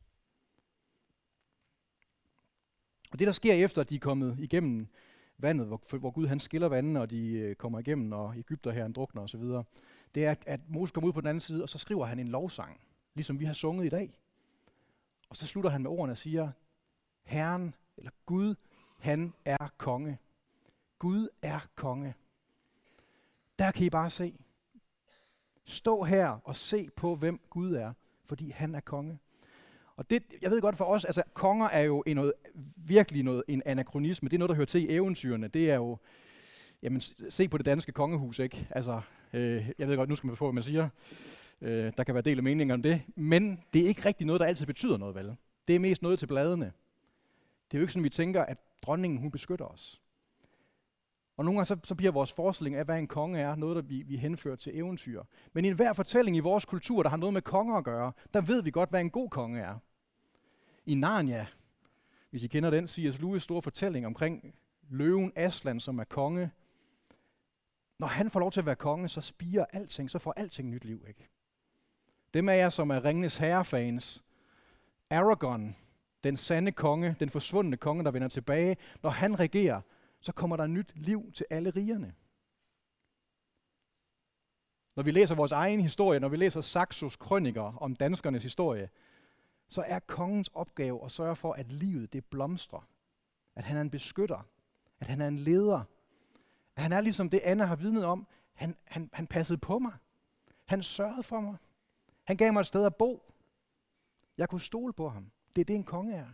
Og 3.13 3.19
det, 3.19 3.27
der 3.27 3.33
sker 3.33 3.55
efter, 3.55 3.81
at 3.81 3.91
de 3.91 3.95
er 3.95 4.01
kommet 4.01 4.37
igennem 4.39 4.87
vandet, 5.39 5.67
hvor, 5.67 5.99
hvor 5.99 6.11
Gud 6.11 6.27
han 6.27 6.41
skiller 6.41 6.69
vandene, 6.69 7.01
og 7.01 7.11
de 7.11 7.33
øh, 7.33 7.55
kommer 7.55 7.79
igennem, 7.79 8.13
og 8.13 8.39
Ægypter 8.39 8.71
her 8.71 8.89
drukner 8.89 9.23
osv., 9.23 9.43
det 10.15 10.27
er, 10.27 10.35
at 10.47 10.61
Moses 10.69 10.93
kommer 10.93 11.09
ud 11.09 11.13
på 11.13 11.21
den 11.21 11.29
anden 11.29 11.41
side, 11.41 11.63
og 11.63 11.69
så 11.69 11.79
skriver 11.79 12.07
han 12.07 12.19
en 12.19 12.29
lovsang, 12.29 12.81
ligesom 13.15 13.41
vi 13.41 13.45
har 13.45 13.53
sunget 13.53 13.87
i 13.87 13.89
dag. 13.89 14.19
Og 15.29 15.37
så 15.37 15.47
slutter 15.47 15.71
han 15.71 15.83
med 15.83 15.91
ordene 15.91 16.13
og 16.13 16.19
siger, 16.19 16.51
Herren 17.23 17.75
eller 17.97 18.11
Gud, 18.27 18.55
han 19.07 19.35
er 19.45 19.73
konge. 19.77 20.19
Gud 20.99 21.29
er 21.43 21.69
konge. 21.75 22.15
Der 23.59 23.71
kan 23.71 23.87
I 23.87 23.91
bare 23.91 24.11
se. 24.11 24.35
Stå 25.65 26.03
her 26.03 26.29
og 26.45 26.57
se 26.57 26.91
på, 26.97 27.15
hvem 27.15 27.41
Gud 27.51 27.73
er, 27.73 27.93
fordi 28.25 28.51
han 28.51 28.75
er 28.75 28.81
konge. 28.81 29.19
Og 29.97 30.11
det, 30.11 30.23
jeg 30.43 30.51
ved 30.51 30.61
godt 30.61 30.77
for 30.77 30.85
os, 30.85 31.05
altså 31.05 31.23
konger 31.35 31.67
er 31.69 31.81
jo 31.81 32.03
en 32.07 32.17
noget, 32.17 32.33
virkelig 32.77 33.23
noget, 33.23 33.43
en 33.49 33.63
anachronisme. 33.67 34.29
Det 34.29 34.37
er 34.37 34.39
noget, 34.39 34.49
der 34.49 34.57
hører 34.57 34.67
til 34.67 34.83
i 34.83 34.95
eventyrene. 34.95 35.49
Det 35.49 35.71
er 35.71 35.75
jo, 35.75 35.99
jamen 36.83 37.01
se 37.31 37.49
på 37.49 37.59
det 37.59 37.67
danske 37.67 37.93
kongehus, 37.93 38.39
ikke? 38.39 38.69
Altså, 38.71 39.01
øh, 39.33 39.71
jeg 39.79 39.89
ved 39.89 39.97
godt, 39.97 40.09
nu 40.09 40.15
skal 40.15 40.27
man 40.27 40.37
få, 40.37 40.45
hvad 40.45 40.55
man 40.55 40.63
siger. 40.63 40.89
Øh, 41.61 41.93
der 41.97 42.05
kan 42.05 42.15
være 42.15 42.23
del 42.23 42.37
af 42.39 42.45
meninger 42.45 42.75
om 42.75 42.83
det. 42.83 43.03
Men 43.15 43.65
det 43.73 43.83
er 43.83 43.87
ikke 43.87 44.05
rigtig 44.05 44.27
noget, 44.27 44.41
der 44.41 44.47
altid 44.47 44.67
betyder 44.67 44.97
noget, 44.97 45.15
vel? 45.15 45.37
Det 45.69 45.75
er 45.77 45.81
mest 45.81 46.03
noget 46.03 46.19
til 46.19 46.27
bladene. 46.27 46.73
Det 47.71 47.77
er 47.77 47.79
jo 47.79 47.83
ikke 47.83 47.93
sådan, 47.93 48.05
vi 48.05 48.11
tænker, 48.11 48.43
at 48.45 48.59
dronningen 48.83 49.19
hun 49.21 49.31
beskytter 49.31 49.65
os. 49.65 50.03
Og 51.37 51.45
nogle 51.45 51.59
gange 51.59 51.67
så, 51.67 51.77
så 51.85 51.95
bliver 51.95 52.13
vores 52.13 52.33
forestilling 52.33 52.77
af, 52.77 52.85
hvad 52.85 52.99
en 52.99 53.07
konge 53.07 53.39
er, 53.41 53.55
noget, 53.55 53.77
der 53.77 53.83
vi, 53.83 54.03
vi 54.03 54.17
henfører 54.17 54.57
til 54.57 54.79
eventyr. 54.79 55.23
Men 55.53 55.65
i 55.65 55.69
enhver 55.69 55.93
fortælling 55.93 56.37
i 56.37 56.41
vores 56.41 56.65
kultur, 56.65 57.03
der 57.03 57.11
har 57.11 57.17
noget 57.17 57.33
med 57.33 57.43
konger 57.43 57.77
at 57.77 57.85
gøre, 57.85 58.13
der 58.35 58.41
ved 58.41 58.63
vi 58.63 58.71
godt, 58.71 58.91
hvad 58.91 59.01
en 59.01 59.11
god 59.11 59.31
konge 59.31 59.61
er. 59.61 59.79
I 60.87 60.95
Narnia, 60.95 61.47
hvis 62.31 62.43
I 62.43 62.47
kender 62.47 62.71
den, 62.71 62.89
C.S. 62.89 63.21
Lewis 63.21 63.43
store 63.43 63.63
fortælling 63.63 64.07
omkring 64.07 64.55
løven 64.89 65.33
Aslan, 65.37 65.81
som 65.81 65.99
er 65.99 66.05
konge. 66.05 66.51
Når 67.99 68.07
han 68.07 68.31
får 68.31 68.41
lov 68.41 68.53
til 68.53 68.61
at 68.61 68.67
være 68.67 68.77
konge, 68.77 69.09
så 69.09 69.21
spiger 69.21 69.65
alting, 69.73 70.11
så 70.11 70.19
får 70.19 70.33
alting 70.37 70.71
nyt 70.71 70.85
liv. 70.85 71.05
Ikke? 71.09 71.29
Dem 72.35 72.49
af 72.49 72.57
jer, 72.57 72.71
som 72.71 72.91
er 72.91 73.05
Ringenes 73.05 73.39
Herre-fans, 73.39 74.25
Aragorn, 75.11 75.77
den 76.27 76.37
sande 76.37 76.73
konge, 76.73 77.17
den 77.21 77.31
forsvundne 77.31 77.77
konge, 77.77 78.05
der 78.05 78.11
vender 78.11 78.29
tilbage, 78.29 78.77
når 79.03 79.11
han 79.11 79.39
regerer, 79.39 79.81
så 80.21 80.33
kommer 80.33 80.57
der 80.57 80.67
nyt 80.67 80.93
liv 80.95 81.33
til 81.33 81.47
alle 81.51 81.71
rigerne. 81.71 82.15
Når 84.97 85.03
vi 85.03 85.11
læser 85.11 85.35
vores 85.35 85.53
egen 85.53 85.81
historie, 85.81 86.21
når 86.21 86.29
vi 86.29 86.37
læser 86.37 86.61
Saxos 86.61 87.17
krøniker 87.17 87.63
om 87.63 87.97
danskernes 87.97 88.43
historie, 88.43 88.89
så 89.69 89.85
er 89.87 89.99
kongens 89.99 90.49
opgave 90.49 91.05
at 91.05 91.11
sørge 91.11 91.37
for, 91.37 91.53
at 91.53 91.73
livet 91.73 92.13
det 92.13 92.25
blomstrer. 92.25 92.89
At 93.57 93.65
han 93.65 93.77
er 93.77 93.81
en 93.81 93.91
beskytter. 93.91 94.47
At 95.01 95.07
han 95.07 95.21
er 95.21 95.29
en 95.29 95.39
leder. 95.39 95.85
At 96.77 96.83
han 96.83 96.93
er 96.93 97.01
ligesom 97.01 97.31
det, 97.31 97.41
Anna 97.45 97.65
har 97.65 97.77
vidnet 97.77 98.05
om. 98.05 98.27
Han, 98.55 98.77
han, 98.85 99.11
han 99.13 99.27
passede 99.27 99.59
på 99.59 99.79
mig. 99.79 99.93
Han 100.65 100.83
sørgede 100.83 101.23
for 101.23 101.41
mig. 101.41 101.57
Han 102.25 102.37
gav 102.37 102.53
mig 102.53 102.61
et 102.61 102.67
sted 102.67 102.87
at 102.87 102.97
bo. 102.97 103.33
Jeg 104.39 104.49
kunne 104.49 104.61
stole 104.61 104.93
på 104.93 105.09
ham. 105.09 105.31
Det 105.57 105.61
er 105.61 105.65
det, 105.65 105.77
en 105.77 105.85
konge 105.85 106.15
er. 106.15 106.29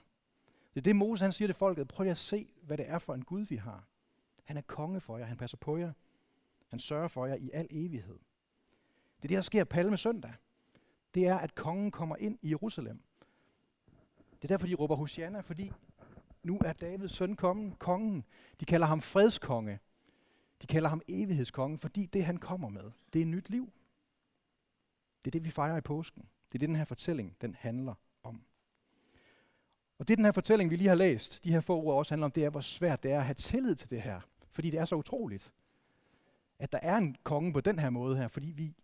Det 0.74 0.80
er 0.80 0.82
det, 0.82 0.96
Moses 0.96 1.20
han 1.20 1.32
siger 1.32 1.48
til 1.48 1.54
folket. 1.54 1.88
Prøv 1.88 2.06
at 2.06 2.18
se, 2.18 2.48
hvad 2.62 2.76
det 2.76 2.88
er 2.88 2.98
for 2.98 3.14
en 3.14 3.24
Gud, 3.24 3.46
vi 3.46 3.56
har. 3.56 3.84
Han 4.44 4.56
er 4.56 4.60
konge 4.60 5.00
for 5.00 5.18
jer. 5.18 5.24
Han 5.24 5.36
passer 5.36 5.56
på 5.56 5.76
jer. 5.76 5.92
Han 6.68 6.78
sørger 6.78 7.08
for 7.08 7.26
jer 7.26 7.34
i 7.34 7.50
al 7.52 7.66
evighed. 7.70 8.18
Det 9.16 9.24
er 9.24 9.28
det, 9.28 9.30
der 9.30 9.40
sker 9.40 9.64
palme 9.64 9.96
søndag. 9.96 10.32
Det 11.14 11.26
er, 11.26 11.36
at 11.36 11.54
kongen 11.54 11.90
kommer 11.90 12.16
ind 12.16 12.38
i 12.42 12.50
Jerusalem. 12.50 13.02
Det 14.32 14.44
er 14.44 14.48
derfor, 14.48 14.66
de 14.66 14.74
råber 14.74 14.96
Hosianna, 14.96 15.40
fordi 15.40 15.72
nu 16.42 16.58
er 16.64 16.72
Davids 16.72 17.12
søn 17.12 17.36
kommet, 17.36 17.78
kongen. 17.78 18.24
De 18.60 18.64
kalder 18.64 18.86
ham 18.86 19.00
fredskonge. 19.00 19.80
De 20.62 20.66
kalder 20.66 20.88
ham 20.88 21.02
evighedskonge, 21.08 21.78
fordi 21.78 22.06
det, 22.06 22.24
han 22.24 22.36
kommer 22.36 22.68
med, 22.68 22.90
det 23.12 23.22
er 23.22 23.26
nyt 23.26 23.50
liv. 23.50 23.72
Det 25.24 25.28
er 25.28 25.32
det, 25.32 25.44
vi 25.44 25.50
fejrer 25.50 25.76
i 25.76 25.80
påsken. 25.80 26.22
Det 26.22 26.54
er 26.54 26.58
det, 26.58 26.68
den 26.68 26.76
her 26.76 26.84
fortælling, 26.84 27.36
den 27.40 27.54
handler 27.54 27.92
om. 27.92 27.98
Og 30.02 30.08
det, 30.08 30.18
den 30.18 30.24
her 30.24 30.32
fortælling, 30.32 30.70
vi 30.70 30.76
lige 30.76 30.88
har 30.88 30.94
læst, 30.94 31.44
de 31.44 31.52
her 31.52 31.60
få 31.60 31.82
ord 31.82 31.98
også 31.98 32.14
handler 32.14 32.24
om, 32.24 32.30
det 32.30 32.44
er, 32.44 32.50
hvor 32.50 32.60
svært 32.60 33.02
det 33.02 33.12
er 33.12 33.18
at 33.18 33.24
have 33.24 33.34
tillid 33.34 33.74
til 33.74 33.90
det 33.90 34.02
her. 34.02 34.20
Fordi 34.50 34.70
det 34.70 34.80
er 34.80 34.84
så 34.84 34.96
utroligt, 34.96 35.52
at 36.58 36.72
der 36.72 36.78
er 36.82 36.96
en 36.96 37.16
konge 37.24 37.52
på 37.52 37.60
den 37.60 37.78
her 37.78 37.90
måde 37.90 38.16
her. 38.16 38.28
Fordi 38.28 38.46
vi 38.46 38.74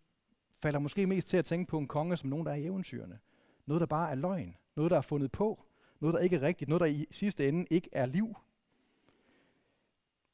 falder 0.61 0.79
måske 0.79 1.07
mest 1.07 1.27
til 1.27 1.37
at 1.37 1.45
tænke 1.45 1.69
på 1.69 1.77
en 1.77 1.87
konge 1.87 2.17
som 2.17 2.29
nogen, 2.29 2.45
der 2.45 2.51
er 2.51 2.55
i 2.55 2.65
eventyrene. 2.65 3.19
Noget, 3.65 3.81
der 3.81 3.87
bare 3.87 4.11
er 4.11 4.15
løgn. 4.15 4.55
Noget, 4.75 4.91
der 4.91 4.97
er 4.97 5.01
fundet 5.01 5.31
på. 5.31 5.63
Noget, 5.99 6.13
der 6.13 6.19
ikke 6.19 6.35
er 6.35 6.41
rigtigt. 6.41 6.69
Noget, 6.69 6.79
der 6.79 6.87
i 6.87 7.05
sidste 7.11 7.47
ende 7.47 7.65
ikke 7.69 7.89
er 7.91 8.05
liv. 8.05 8.37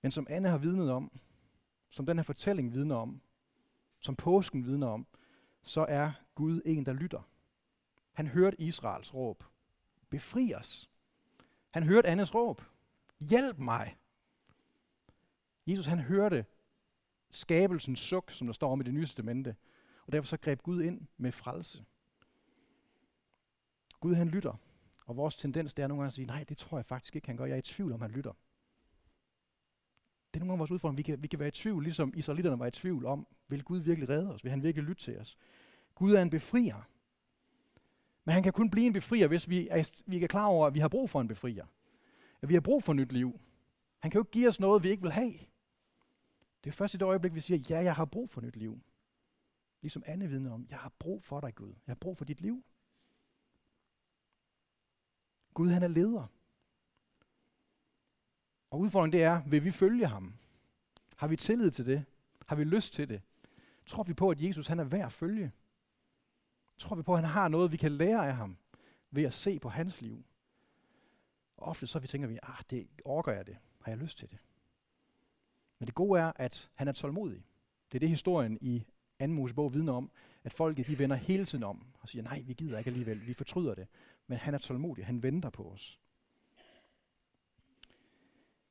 Men 0.01 0.11
som 0.11 0.27
Anne 0.29 0.49
har 0.49 0.57
vidnet 0.57 0.91
om, 0.91 1.11
som 1.89 2.05
den 2.05 2.17
her 2.17 2.23
fortælling 2.23 2.73
vidner 2.73 2.95
om, 2.95 3.21
som 3.99 4.15
påsken 4.15 4.65
vidner 4.65 4.87
om, 4.87 5.07
så 5.63 5.85
er 5.89 6.11
Gud 6.35 6.61
en, 6.65 6.85
der 6.85 6.93
lytter. 6.93 7.21
Han 8.13 8.27
hørte 8.27 8.61
Israels 8.61 9.13
råb. 9.13 9.43
Befri 10.09 10.53
os. 10.53 10.89
Han 11.71 11.83
hørte 11.83 12.07
Annes 12.07 12.35
råb. 12.35 12.61
Hjælp 13.19 13.57
mig. 13.57 13.97
Jesus 15.67 15.85
han 15.85 15.99
hørte 15.99 16.45
skabelsens 17.29 17.99
suk, 17.99 18.31
som 18.31 18.47
der 18.47 18.53
står 18.53 18.71
om 18.71 18.81
i 18.81 18.83
det 18.83 18.93
nye 18.93 19.05
testamente. 19.05 19.55
Og 20.05 20.11
derfor 20.11 20.27
så 20.27 20.37
greb 20.37 20.61
Gud 20.61 20.81
ind 20.81 21.01
med 21.17 21.31
frelse. 21.31 21.85
Gud 23.99 24.13
han 24.13 24.29
lytter. 24.29 24.53
Og 25.05 25.17
vores 25.17 25.35
tendens 25.35 25.73
det 25.73 25.83
er 25.83 25.87
nogle 25.87 26.01
gange 26.01 26.07
at 26.07 26.13
sige, 26.13 26.25
nej, 26.25 26.45
det 26.49 26.57
tror 26.57 26.77
jeg 26.77 26.85
faktisk 26.85 27.15
ikke, 27.15 27.27
han 27.27 27.37
gør. 27.37 27.45
Jeg 27.45 27.53
er 27.53 27.57
i 27.57 27.61
tvivl 27.61 27.93
om, 27.93 28.01
han 28.01 28.11
lytter. 28.11 28.33
Det 30.33 30.39
er 30.39 30.39
nogle 30.39 30.51
gange 30.51 30.59
vores 30.59 30.71
udfordring. 30.71 30.97
Vi 30.97 31.03
kan, 31.03 31.21
vi 31.21 31.27
kan 31.27 31.39
være 31.39 31.47
i 31.47 31.51
tvivl, 31.51 31.83
ligesom 31.83 32.13
israelitterne 32.15 32.59
var 32.59 32.65
i 32.65 32.71
tvivl 32.71 33.05
om, 33.05 33.27
vil 33.47 33.63
Gud 33.63 33.79
virkelig 33.79 34.09
redde 34.09 34.33
os? 34.33 34.43
Vil 34.43 34.49
han 34.49 34.63
virkelig 34.63 34.87
lytte 34.87 35.03
til 35.03 35.19
os? 35.19 35.37
Gud 35.95 36.13
er 36.13 36.21
en 36.21 36.29
befrier. 36.29 36.81
Men 38.25 38.33
han 38.33 38.43
kan 38.43 38.53
kun 38.53 38.69
blive 38.69 38.87
en 38.87 38.93
befrier, 38.93 39.27
hvis 39.27 39.49
vi 39.49 39.67
er, 39.67 39.91
vi 40.05 40.23
er 40.23 40.27
klar 40.27 40.45
over, 40.45 40.67
at 40.67 40.73
vi 40.73 40.79
har 40.79 40.87
brug 40.87 41.09
for 41.09 41.21
en 41.21 41.27
befrier. 41.27 41.65
At 42.41 42.49
vi 42.49 42.53
har 42.53 42.61
brug 42.61 42.83
for 42.83 42.93
nyt 42.93 43.11
liv. 43.11 43.39
Han 43.99 44.11
kan 44.11 44.19
jo 44.19 44.23
ikke 44.23 44.31
give 44.31 44.47
os 44.47 44.59
noget, 44.59 44.83
vi 44.83 44.89
ikke 44.89 45.03
vil 45.03 45.11
have. 45.11 45.33
Det 46.63 46.69
er 46.69 46.71
først 46.71 46.93
i 46.93 46.97
det 46.97 47.05
øjeblik, 47.05 47.35
vi 47.35 47.41
siger, 47.41 47.57
ja, 47.69 47.83
jeg 47.83 47.95
har 47.95 48.05
brug 48.05 48.29
for 48.29 48.41
nyt 48.41 48.55
liv. 48.55 48.81
Ligesom 49.81 50.03
Anne 50.05 50.27
vidner 50.27 50.51
om, 50.51 50.67
jeg 50.69 50.77
har 50.77 50.91
brug 50.99 51.23
for 51.23 51.39
dig, 51.39 51.55
Gud. 51.55 51.67
Jeg 51.67 51.91
har 51.91 51.95
brug 51.95 52.17
for 52.17 52.25
dit 52.25 52.41
liv. 52.41 52.63
Gud, 55.53 55.69
han 55.69 55.83
er 55.83 55.87
leder. 55.87 56.27
Og 58.69 58.79
udfordringen 58.79 59.19
det 59.19 59.23
er, 59.23 59.41
vil 59.47 59.63
vi 59.63 59.71
følge 59.71 60.07
ham? 60.07 60.33
Har 61.15 61.27
vi 61.27 61.35
tillid 61.35 61.71
til 61.71 61.85
det? 61.85 62.05
Har 62.47 62.55
vi 62.55 62.63
lyst 62.63 62.93
til 62.93 63.09
det? 63.09 63.21
Tror 63.85 64.03
vi 64.03 64.13
på, 64.13 64.29
at 64.29 64.41
Jesus 64.41 64.67
han 64.67 64.79
er 64.79 64.83
værd 64.83 65.05
at 65.05 65.11
følge? 65.11 65.51
Tror 66.77 66.95
vi 66.95 67.01
på, 67.01 67.13
at 67.13 67.19
han 67.19 67.29
har 67.29 67.47
noget, 67.47 67.71
vi 67.71 67.77
kan 67.77 67.91
lære 67.91 68.27
af 68.27 68.35
ham 68.35 68.57
ved 69.11 69.23
at 69.23 69.33
se 69.33 69.59
på 69.59 69.69
hans 69.69 70.01
liv? 70.01 70.25
Og 71.57 71.67
ofte 71.67 71.87
så 71.87 71.99
vi 71.99 72.07
tænker 72.07 72.27
vi, 72.27 72.39
ah, 72.43 72.63
det 72.69 72.87
orker 73.05 73.31
jeg 73.31 73.47
det. 73.47 73.57
Har 73.81 73.91
jeg 73.91 73.99
lyst 73.99 74.17
til 74.17 74.29
det? 74.31 74.37
Men 75.79 75.85
det 75.85 75.95
gode 75.95 76.19
er, 76.19 76.31
at 76.35 76.69
han 76.75 76.87
er 76.87 76.91
tålmodig. 76.91 77.45
Det 77.91 77.97
er 77.97 77.99
det, 77.99 78.09
historien 78.09 78.57
i 78.61 78.85
2. 79.19 79.27
Mosebog 79.27 79.73
vidner 79.73 79.93
om, 79.93 80.11
at 80.43 80.53
folket 80.53 80.87
de 80.87 80.99
vender 80.99 81.15
hele 81.15 81.45
tiden 81.45 81.63
om 81.63 81.85
og 81.99 82.09
siger, 82.09 82.23
nej, 82.23 82.43
vi 82.47 82.53
gider 82.53 82.77
ikke 82.77 82.89
alligevel, 82.89 83.27
vi 83.27 83.33
fortryder 83.33 83.75
det. 83.75 83.87
Men 84.27 84.37
han 84.37 84.53
er 84.53 84.57
tålmodig, 84.57 85.05
han 85.05 85.23
venter 85.23 85.49
på 85.49 85.63
os. 85.63 85.99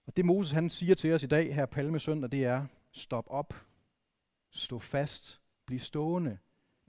Og 0.06 0.16
det 0.16 0.24
Moses 0.24 0.52
han 0.52 0.70
siger 0.70 0.94
til 0.94 1.12
os 1.12 1.22
i 1.22 1.26
dag 1.26 1.54
her 1.54 1.66
Palme 1.66 2.00
søndag, 2.00 2.30
det 2.30 2.44
er, 2.44 2.66
stop 2.92 3.26
op, 3.26 3.54
stå 4.50 4.78
fast, 4.78 5.40
bliv 5.66 5.78
stående, 5.78 6.38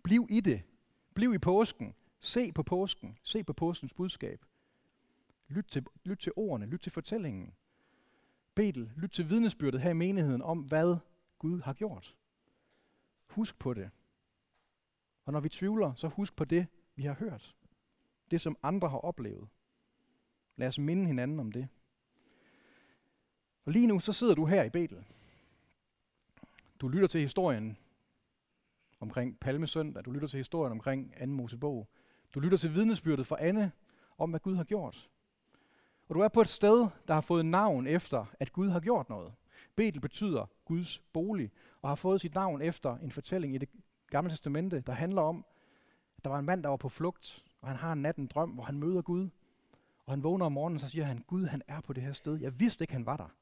bliv 0.04 0.28
i 0.30 0.40
det, 0.40 0.64
bliv 1.16 1.34
i 1.34 1.38
påsken, 1.38 1.96
se 2.20 2.52
på 2.52 2.64
påsken, 2.64 3.18
se 3.24 3.44
på 3.44 3.54
påskens 3.54 3.94
budskab. 3.94 4.46
Lyt 5.48 5.66
til, 5.66 5.86
lyt 6.04 6.18
til 6.18 6.32
ordene, 6.36 6.66
lyt 6.66 6.80
til 6.80 6.92
fortællingen. 6.92 7.54
Betel, 8.56 8.92
lyt 8.96 9.10
til 9.10 9.30
vidnesbyrdet 9.30 9.82
her 9.82 9.90
i 9.90 9.94
menigheden 9.94 10.42
om, 10.42 10.60
hvad 10.60 10.98
Gud 11.40 11.62
har 11.62 11.74
gjort. 11.74 12.16
Husk 13.28 13.60
på 13.60 13.74
det. 13.74 13.90
Og 15.26 15.34
når 15.34 15.40
vi 15.40 15.50
tvivler, 15.50 15.94
så 15.94 16.08
husk 16.08 16.36
på 16.36 16.46
det, 16.46 16.68
vi 16.96 17.04
har 17.04 17.14
hørt. 17.14 17.56
Det, 18.32 18.42
som 18.42 18.58
andre 18.64 18.90
har 18.90 18.98
oplevet. 18.98 19.48
Lad 20.56 20.68
os 20.68 20.80
minde 20.80 21.06
hinanden 21.06 21.40
om 21.40 21.52
det. 21.52 21.68
Og 23.66 23.72
lige 23.72 23.88
nu, 23.88 24.00
så 24.00 24.14
sidder 24.14 24.36
du 24.36 24.46
her 24.46 24.64
i 24.64 24.70
Betel. 24.70 25.06
Du 26.82 26.88
lytter 26.88 27.08
til 27.08 27.22
historien 27.22 27.78
omkring 29.00 29.40
Palmesøndag. 29.40 30.06
Du 30.06 30.12
lytter 30.12 30.28
til 30.28 30.38
historien 30.38 30.72
omkring 30.72 31.14
Anne 31.18 31.36
Mosebog. 31.36 31.90
Du 32.34 32.40
lytter 32.40 32.58
til 32.58 32.74
vidnesbyrdet 32.74 33.28
fra 33.28 33.38
Anne 33.40 33.72
om, 34.18 34.30
hvad 34.30 34.40
Gud 34.40 34.56
har 34.56 34.64
gjort. 34.64 35.10
Og 36.10 36.16
du 36.16 36.20
er 36.20 36.28
på 36.28 36.42
et 36.42 36.48
sted, 36.48 36.88
der 37.08 37.14
har 37.14 37.22
fået 37.22 37.46
navn 37.46 37.88
efter, 37.88 38.26
at 38.40 38.54
Gud 38.54 38.70
har 38.70 38.80
gjort 38.80 39.10
noget. 39.10 39.34
Betel 39.76 40.02
betyder 40.02 40.46
Guds 40.66 41.00
bolig, 41.14 41.52
og 41.82 41.90
har 41.90 41.96
fået 41.96 42.22
sit 42.22 42.36
navn 42.36 42.62
efter 42.62 42.98
en 42.98 43.12
fortælling 43.12 43.56
i 43.56 43.58
det 43.58 43.70
gamle 44.10 44.32
testamente, 44.32 44.82
der 44.82 44.94
handler 44.94 45.22
om, 45.22 45.46
at 46.18 46.24
der 46.24 46.30
var 46.30 46.40
en 46.40 46.46
mand, 46.46 46.64
der 46.64 46.70
var 46.70 46.78
på 46.78 46.90
flugt, 46.90 47.44
og 47.62 47.68
han 47.68 47.78
har 47.78 47.94
en 47.94 48.02
nat 48.02 48.16
en 48.16 48.28
drøm, 48.28 48.50
hvor 48.50 48.64
han 48.64 48.80
møder 48.80 49.02
Gud. 49.02 49.30
Og 50.06 50.14
han 50.14 50.24
vågner 50.24 50.46
om 50.46 50.52
morgenen, 50.52 50.80
så 50.80 50.90
siger 50.90 51.06
han, 51.06 51.24
Gud 51.28 51.46
han 51.46 51.62
er 51.68 51.82
på 51.82 51.94
det 51.94 52.04
her 52.04 52.14
sted. 52.14 52.36
Jeg 52.36 52.60
vidste 52.60 52.84
ikke, 52.84 52.94
han 52.94 53.06
var 53.06 53.18
der. 53.18 53.36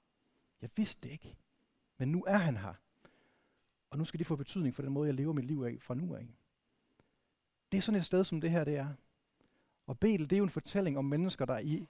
Jeg 0.62 0.69
vidste 0.75 1.01
det 1.01 1.12
ikke. 1.12 1.36
Men 1.98 2.12
nu 2.12 2.24
er 2.27 2.38
han 2.38 2.57
her. 2.57 2.74
Og 3.93 4.00
nu 4.00 4.05
skal 4.05 4.17
det 4.17 4.27
få 4.27 4.35
betydning 4.35 4.75
for 4.75 4.81
den 4.81 4.91
måde, 4.91 5.07
jeg 5.07 5.15
lever 5.15 5.33
mit 5.33 5.45
liv 5.45 5.62
af 5.62 5.77
fra 5.81 5.95
nu 5.95 6.15
af. 6.15 6.27
Det 7.71 7.77
er 7.77 7.81
sådan 7.81 8.00
et 8.00 8.05
sted, 8.05 8.23
som 8.23 8.41
det 8.41 8.51
her 8.51 8.63
det 8.63 8.75
er. 8.75 8.93
Og 9.88 10.00
Betel, 10.00 10.29
det 10.29 10.35
er 10.35 10.38
jo 10.38 10.43
en 10.43 10.50
fortælling 10.50 10.97
om 10.97 11.05
mennesker, 11.05 11.45
der 11.45 11.59
i 11.59 11.88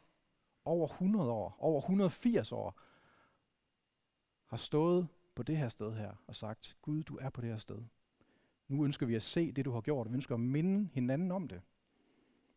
over 0.65 0.87
100 0.87 1.31
år, 1.31 1.57
over 1.59 1.81
180 1.81 2.51
år, 2.51 2.79
har 4.45 4.57
stået 4.57 5.07
på 5.35 5.43
det 5.43 5.57
her 5.57 5.69
sted 5.69 5.93
her 5.93 6.13
og 6.27 6.35
sagt, 6.35 6.77
Gud, 6.81 7.03
du 7.03 7.17
er 7.17 7.29
på 7.29 7.41
det 7.41 7.49
her 7.49 7.57
sted. 7.57 7.79
Nu 8.67 8.85
ønsker 8.85 9.05
vi 9.05 9.15
at 9.15 9.23
se 9.23 9.51
det, 9.51 9.65
du 9.65 9.71
har 9.71 9.81
gjort. 9.81 10.09
Vi 10.09 10.13
ønsker 10.13 10.35
at 10.35 10.41
minde 10.41 10.89
hinanden 10.93 11.31
om 11.31 11.47
det. 11.47 11.61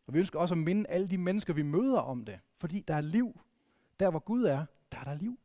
Og 0.07 0.13
vi 0.13 0.19
ønsker 0.19 0.39
også 0.39 0.53
at 0.53 0.59
minde 0.59 0.89
alle 0.89 1.07
de 1.07 1.17
mennesker, 1.17 1.53
vi 1.53 1.63
møder 1.63 1.99
om 1.99 2.25
det. 2.25 2.39
Fordi 2.55 2.81
der 2.87 2.95
er 2.95 3.01
liv. 3.01 3.39
Der, 3.99 4.09
hvor 4.09 4.19
Gud 4.19 4.43
er, 4.43 4.65
der 4.91 4.97
er 4.97 5.03
der 5.03 5.13
liv. 5.13 5.39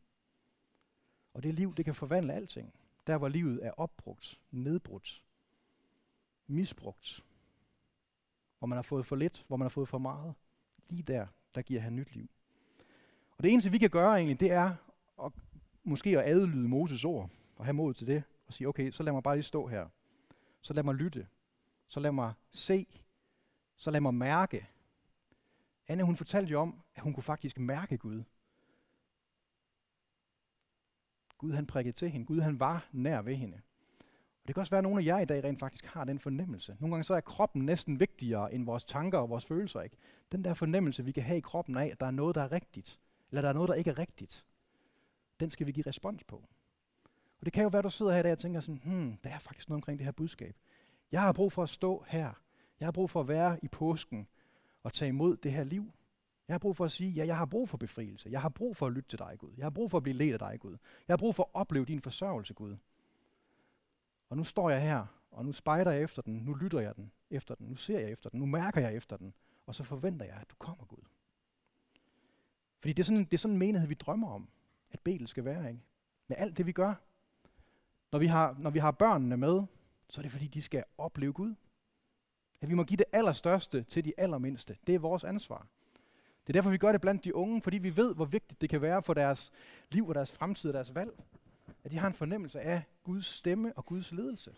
Og 1.34 1.42
det 1.42 1.54
liv, 1.54 1.74
det 1.74 1.84
kan 1.84 1.94
forvandle 1.94 2.32
alting. 2.32 2.74
Der, 3.06 3.18
hvor 3.18 3.28
livet 3.28 3.66
er 3.66 3.70
opbrugt, 3.70 4.40
nedbrudt, 4.50 5.22
misbrugt, 6.46 7.24
hvor 8.58 8.66
man 8.66 8.76
har 8.76 8.82
fået 8.82 9.06
for 9.06 9.16
lidt, 9.16 9.44
hvor 9.48 9.56
man 9.56 9.64
har 9.64 9.70
fået 9.70 9.88
for 9.88 9.98
meget, 9.98 10.34
lige 10.88 11.02
der, 11.02 11.26
der 11.54 11.62
giver 11.62 11.80
han 11.80 11.96
nyt 11.96 12.14
liv. 12.14 12.30
Og 13.36 13.44
det 13.44 13.52
eneste, 13.52 13.70
vi 13.70 13.78
kan 13.78 13.90
gøre 13.90 14.14
egentlig, 14.14 14.40
det 14.40 14.50
er 14.50 14.74
at, 15.24 15.32
måske 15.84 16.18
at 16.18 16.30
adlyde 16.30 16.68
Moses 16.68 17.04
ord, 17.04 17.30
og 17.56 17.64
have 17.64 17.74
mod 17.74 17.94
til 17.94 18.06
det, 18.06 18.22
og 18.46 18.52
sige, 18.52 18.68
okay, 18.68 18.90
så 18.90 19.02
lad 19.02 19.12
mig 19.12 19.22
bare 19.22 19.36
lige 19.36 19.42
stå 19.42 19.66
her. 19.66 19.88
Så 20.60 20.74
lad 20.74 20.82
mig 20.82 20.94
lytte. 20.94 21.26
Så 21.88 22.00
lad 22.00 22.12
mig 22.12 22.32
se. 22.50 22.86
Så 23.76 23.90
lad 23.90 24.00
mig 24.00 24.14
mærke. 24.14 24.68
Anne, 25.88 26.02
hun 26.02 26.16
fortalte 26.16 26.50
jo 26.50 26.60
om, 26.60 26.82
at 26.94 27.02
hun 27.02 27.12
kunne 27.12 27.22
faktisk 27.22 27.58
mærke 27.58 27.98
Gud. 27.98 28.22
Gud 31.42 31.52
han 31.52 31.66
prikkede 31.66 31.96
til 31.96 32.10
hende. 32.10 32.26
Gud 32.26 32.40
han 32.40 32.60
var 32.60 32.88
nær 32.92 33.22
ved 33.22 33.34
hende. 33.34 33.60
Og 34.42 34.48
det 34.48 34.54
kan 34.54 34.60
også 34.60 34.70
være, 34.70 34.78
at 34.78 34.82
nogle 34.82 35.02
af 35.02 35.06
jer 35.06 35.18
i 35.18 35.24
dag 35.24 35.44
rent 35.44 35.58
faktisk 35.58 35.86
har 35.86 36.04
den 36.04 36.18
fornemmelse. 36.18 36.76
Nogle 36.80 36.94
gange 36.94 37.04
så 37.04 37.14
er 37.14 37.20
kroppen 37.20 37.66
næsten 37.66 38.00
vigtigere 38.00 38.54
end 38.54 38.64
vores 38.64 38.84
tanker 38.84 39.18
og 39.18 39.30
vores 39.30 39.46
følelser. 39.46 39.80
Ikke? 39.80 39.96
Den 40.32 40.44
der 40.44 40.54
fornemmelse, 40.54 41.04
vi 41.04 41.12
kan 41.12 41.22
have 41.22 41.38
i 41.38 41.40
kroppen 41.40 41.76
af, 41.76 41.86
at 41.86 42.00
der 42.00 42.06
er 42.06 42.10
noget, 42.10 42.34
der 42.34 42.42
er 42.42 42.52
rigtigt, 42.52 43.00
eller 43.30 43.40
der 43.42 43.48
er 43.48 43.52
noget, 43.52 43.68
der 43.68 43.74
ikke 43.74 43.90
er 43.90 43.98
rigtigt, 43.98 44.44
den 45.40 45.50
skal 45.50 45.66
vi 45.66 45.72
give 45.72 45.86
respons 45.86 46.24
på. 46.24 46.36
Og 47.40 47.44
det 47.44 47.52
kan 47.52 47.62
jo 47.62 47.68
være, 47.68 47.78
at 47.78 47.84
du 47.84 47.90
sidder 47.90 48.12
her 48.12 48.20
i 48.20 48.22
dag 48.22 48.32
og 48.32 48.38
tænker 48.38 48.60
sådan, 48.60 48.80
hmm, 48.84 49.16
der 49.24 49.30
er 49.30 49.38
faktisk 49.38 49.68
noget 49.68 49.78
omkring 49.78 49.98
det 49.98 50.04
her 50.04 50.12
budskab. 50.12 50.56
Jeg 51.12 51.20
har 51.20 51.32
brug 51.32 51.52
for 51.52 51.62
at 51.62 51.68
stå 51.68 52.04
her. 52.08 52.32
Jeg 52.80 52.86
har 52.86 52.92
brug 52.92 53.10
for 53.10 53.20
at 53.20 53.28
være 53.28 53.58
i 53.62 53.68
påsken 53.68 54.28
og 54.82 54.92
tage 54.92 55.08
imod 55.08 55.36
det 55.36 55.52
her 55.52 55.64
liv. 55.64 55.92
Jeg 56.52 56.54
har 56.54 56.58
brug 56.58 56.76
for 56.76 56.84
at 56.84 56.90
sige, 56.90 57.10
ja, 57.10 57.26
jeg 57.26 57.36
har 57.36 57.46
brug 57.46 57.68
for 57.68 57.76
befrielse. 57.76 58.28
Jeg 58.30 58.40
har 58.40 58.48
brug 58.48 58.76
for 58.76 58.86
at 58.86 58.92
lytte 58.92 59.08
til 59.08 59.18
dig, 59.18 59.36
Gud. 59.38 59.50
Jeg 59.56 59.64
har 59.64 59.70
brug 59.70 59.90
for 59.90 59.96
at 59.96 60.02
blive 60.02 60.16
ledt 60.16 60.32
af 60.32 60.38
dig, 60.38 60.60
Gud. 60.60 60.76
Jeg 61.08 61.12
har 61.12 61.16
brug 61.16 61.34
for 61.34 61.42
at 61.42 61.50
opleve 61.54 61.84
din 61.84 62.00
forsørgelse, 62.00 62.54
Gud. 62.54 62.76
Og 64.28 64.36
nu 64.36 64.44
står 64.44 64.70
jeg 64.70 64.82
her, 64.82 65.06
og 65.30 65.44
nu 65.44 65.52
spejder 65.52 65.90
jeg 65.90 66.02
efter 66.02 66.22
den. 66.22 66.34
Nu 66.34 66.54
lytter 66.54 66.80
jeg 66.80 66.96
den 66.96 67.12
efter 67.30 67.54
den. 67.54 67.66
Nu 67.66 67.76
ser 67.76 67.98
jeg 67.98 68.10
efter 68.10 68.30
den. 68.30 68.40
Nu 68.40 68.46
mærker 68.46 68.80
jeg 68.80 68.94
efter 68.94 69.16
den. 69.16 69.34
Og 69.66 69.74
så 69.74 69.84
forventer 69.84 70.26
jeg, 70.26 70.36
at 70.40 70.50
du 70.50 70.54
kommer, 70.58 70.84
Gud. 70.84 71.02
Fordi 72.78 72.92
det 72.92 73.02
er 73.02 73.04
sådan, 73.04 73.24
det 73.24 73.34
er 73.34 73.38
sådan 73.38 73.54
en 73.54 73.58
menighed, 73.58 73.88
vi 73.88 73.94
drømmer 73.94 74.30
om, 74.30 74.48
at 74.90 75.00
Betel 75.00 75.28
skal 75.28 75.44
være. 75.44 75.68
Ikke? 75.68 75.80
Med 76.28 76.36
alt 76.36 76.56
det, 76.56 76.66
vi 76.66 76.72
gør. 76.72 76.94
Når 78.12 78.18
vi, 78.18 78.26
har, 78.26 78.56
når 78.58 78.70
vi 78.70 78.78
har 78.78 78.90
børnene 78.90 79.36
med, 79.36 79.62
så 80.08 80.20
er 80.20 80.22
det 80.22 80.32
fordi, 80.32 80.46
de 80.46 80.62
skal 80.62 80.84
opleve 80.98 81.32
Gud. 81.32 81.54
At 82.60 82.68
vi 82.68 82.74
må 82.74 82.84
give 82.84 82.96
det 82.96 83.06
allerstørste 83.12 83.82
til 83.82 84.04
de 84.04 84.12
allermindste. 84.16 84.76
Det 84.86 84.94
er 84.94 84.98
vores 84.98 85.24
ansvar. 85.24 85.66
Det 86.46 86.48
er 86.48 86.52
derfor, 86.52 86.70
vi 86.70 86.78
gør 86.78 86.92
det 86.92 87.00
blandt 87.00 87.24
de 87.24 87.34
unge, 87.34 87.62
fordi 87.62 87.78
vi 87.78 87.96
ved, 87.96 88.14
hvor 88.14 88.24
vigtigt 88.24 88.60
det 88.60 88.70
kan 88.70 88.82
være 88.82 89.02
for 89.02 89.14
deres 89.14 89.52
liv 89.90 90.08
og 90.08 90.14
deres 90.14 90.32
fremtid 90.32 90.70
og 90.70 90.74
deres 90.74 90.94
valg. 90.94 91.12
At 91.84 91.90
de 91.90 91.98
har 91.98 92.06
en 92.06 92.14
fornemmelse 92.14 92.60
af 92.60 92.82
Guds 93.04 93.26
stemme 93.26 93.72
og 93.76 93.86
Guds 93.86 94.12
ledelse. 94.12 94.50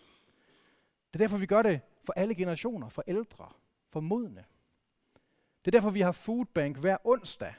Det 1.12 1.20
er 1.20 1.24
derfor, 1.24 1.38
vi 1.38 1.46
gør 1.46 1.62
det 1.62 1.80
for 2.02 2.12
alle 2.12 2.34
generationer, 2.34 2.88
for 2.88 3.04
ældre, 3.06 3.48
for 3.88 4.00
modne. 4.00 4.44
Det 5.64 5.66
er 5.66 5.70
derfor, 5.70 5.90
vi 5.90 6.00
har 6.00 6.12
foodbank 6.12 6.78
hver 6.78 6.96
onsdag, 7.04 7.54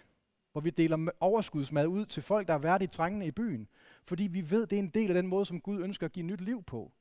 hvor 0.51 0.61
vi 0.61 0.69
deler 0.69 1.11
overskudsmad 1.19 1.87
ud 1.87 2.05
til 2.05 2.23
folk, 2.23 2.47
der 2.47 2.53
er 2.53 2.57
værdigt 2.57 2.91
trængende 2.91 3.25
i 3.25 3.31
byen. 3.31 3.67
Fordi 4.03 4.23
vi 4.23 4.49
ved, 4.49 4.67
det 4.67 4.75
er 4.75 4.79
en 4.79 4.89
del 4.89 5.07
af 5.07 5.13
den 5.13 5.27
måde, 5.27 5.45
som 5.45 5.61
Gud 5.61 5.83
ønsker 5.83 6.05
at 6.05 6.11
give 6.11 6.25
nyt 6.25 6.41
liv 6.41 6.63
på. 6.63 6.91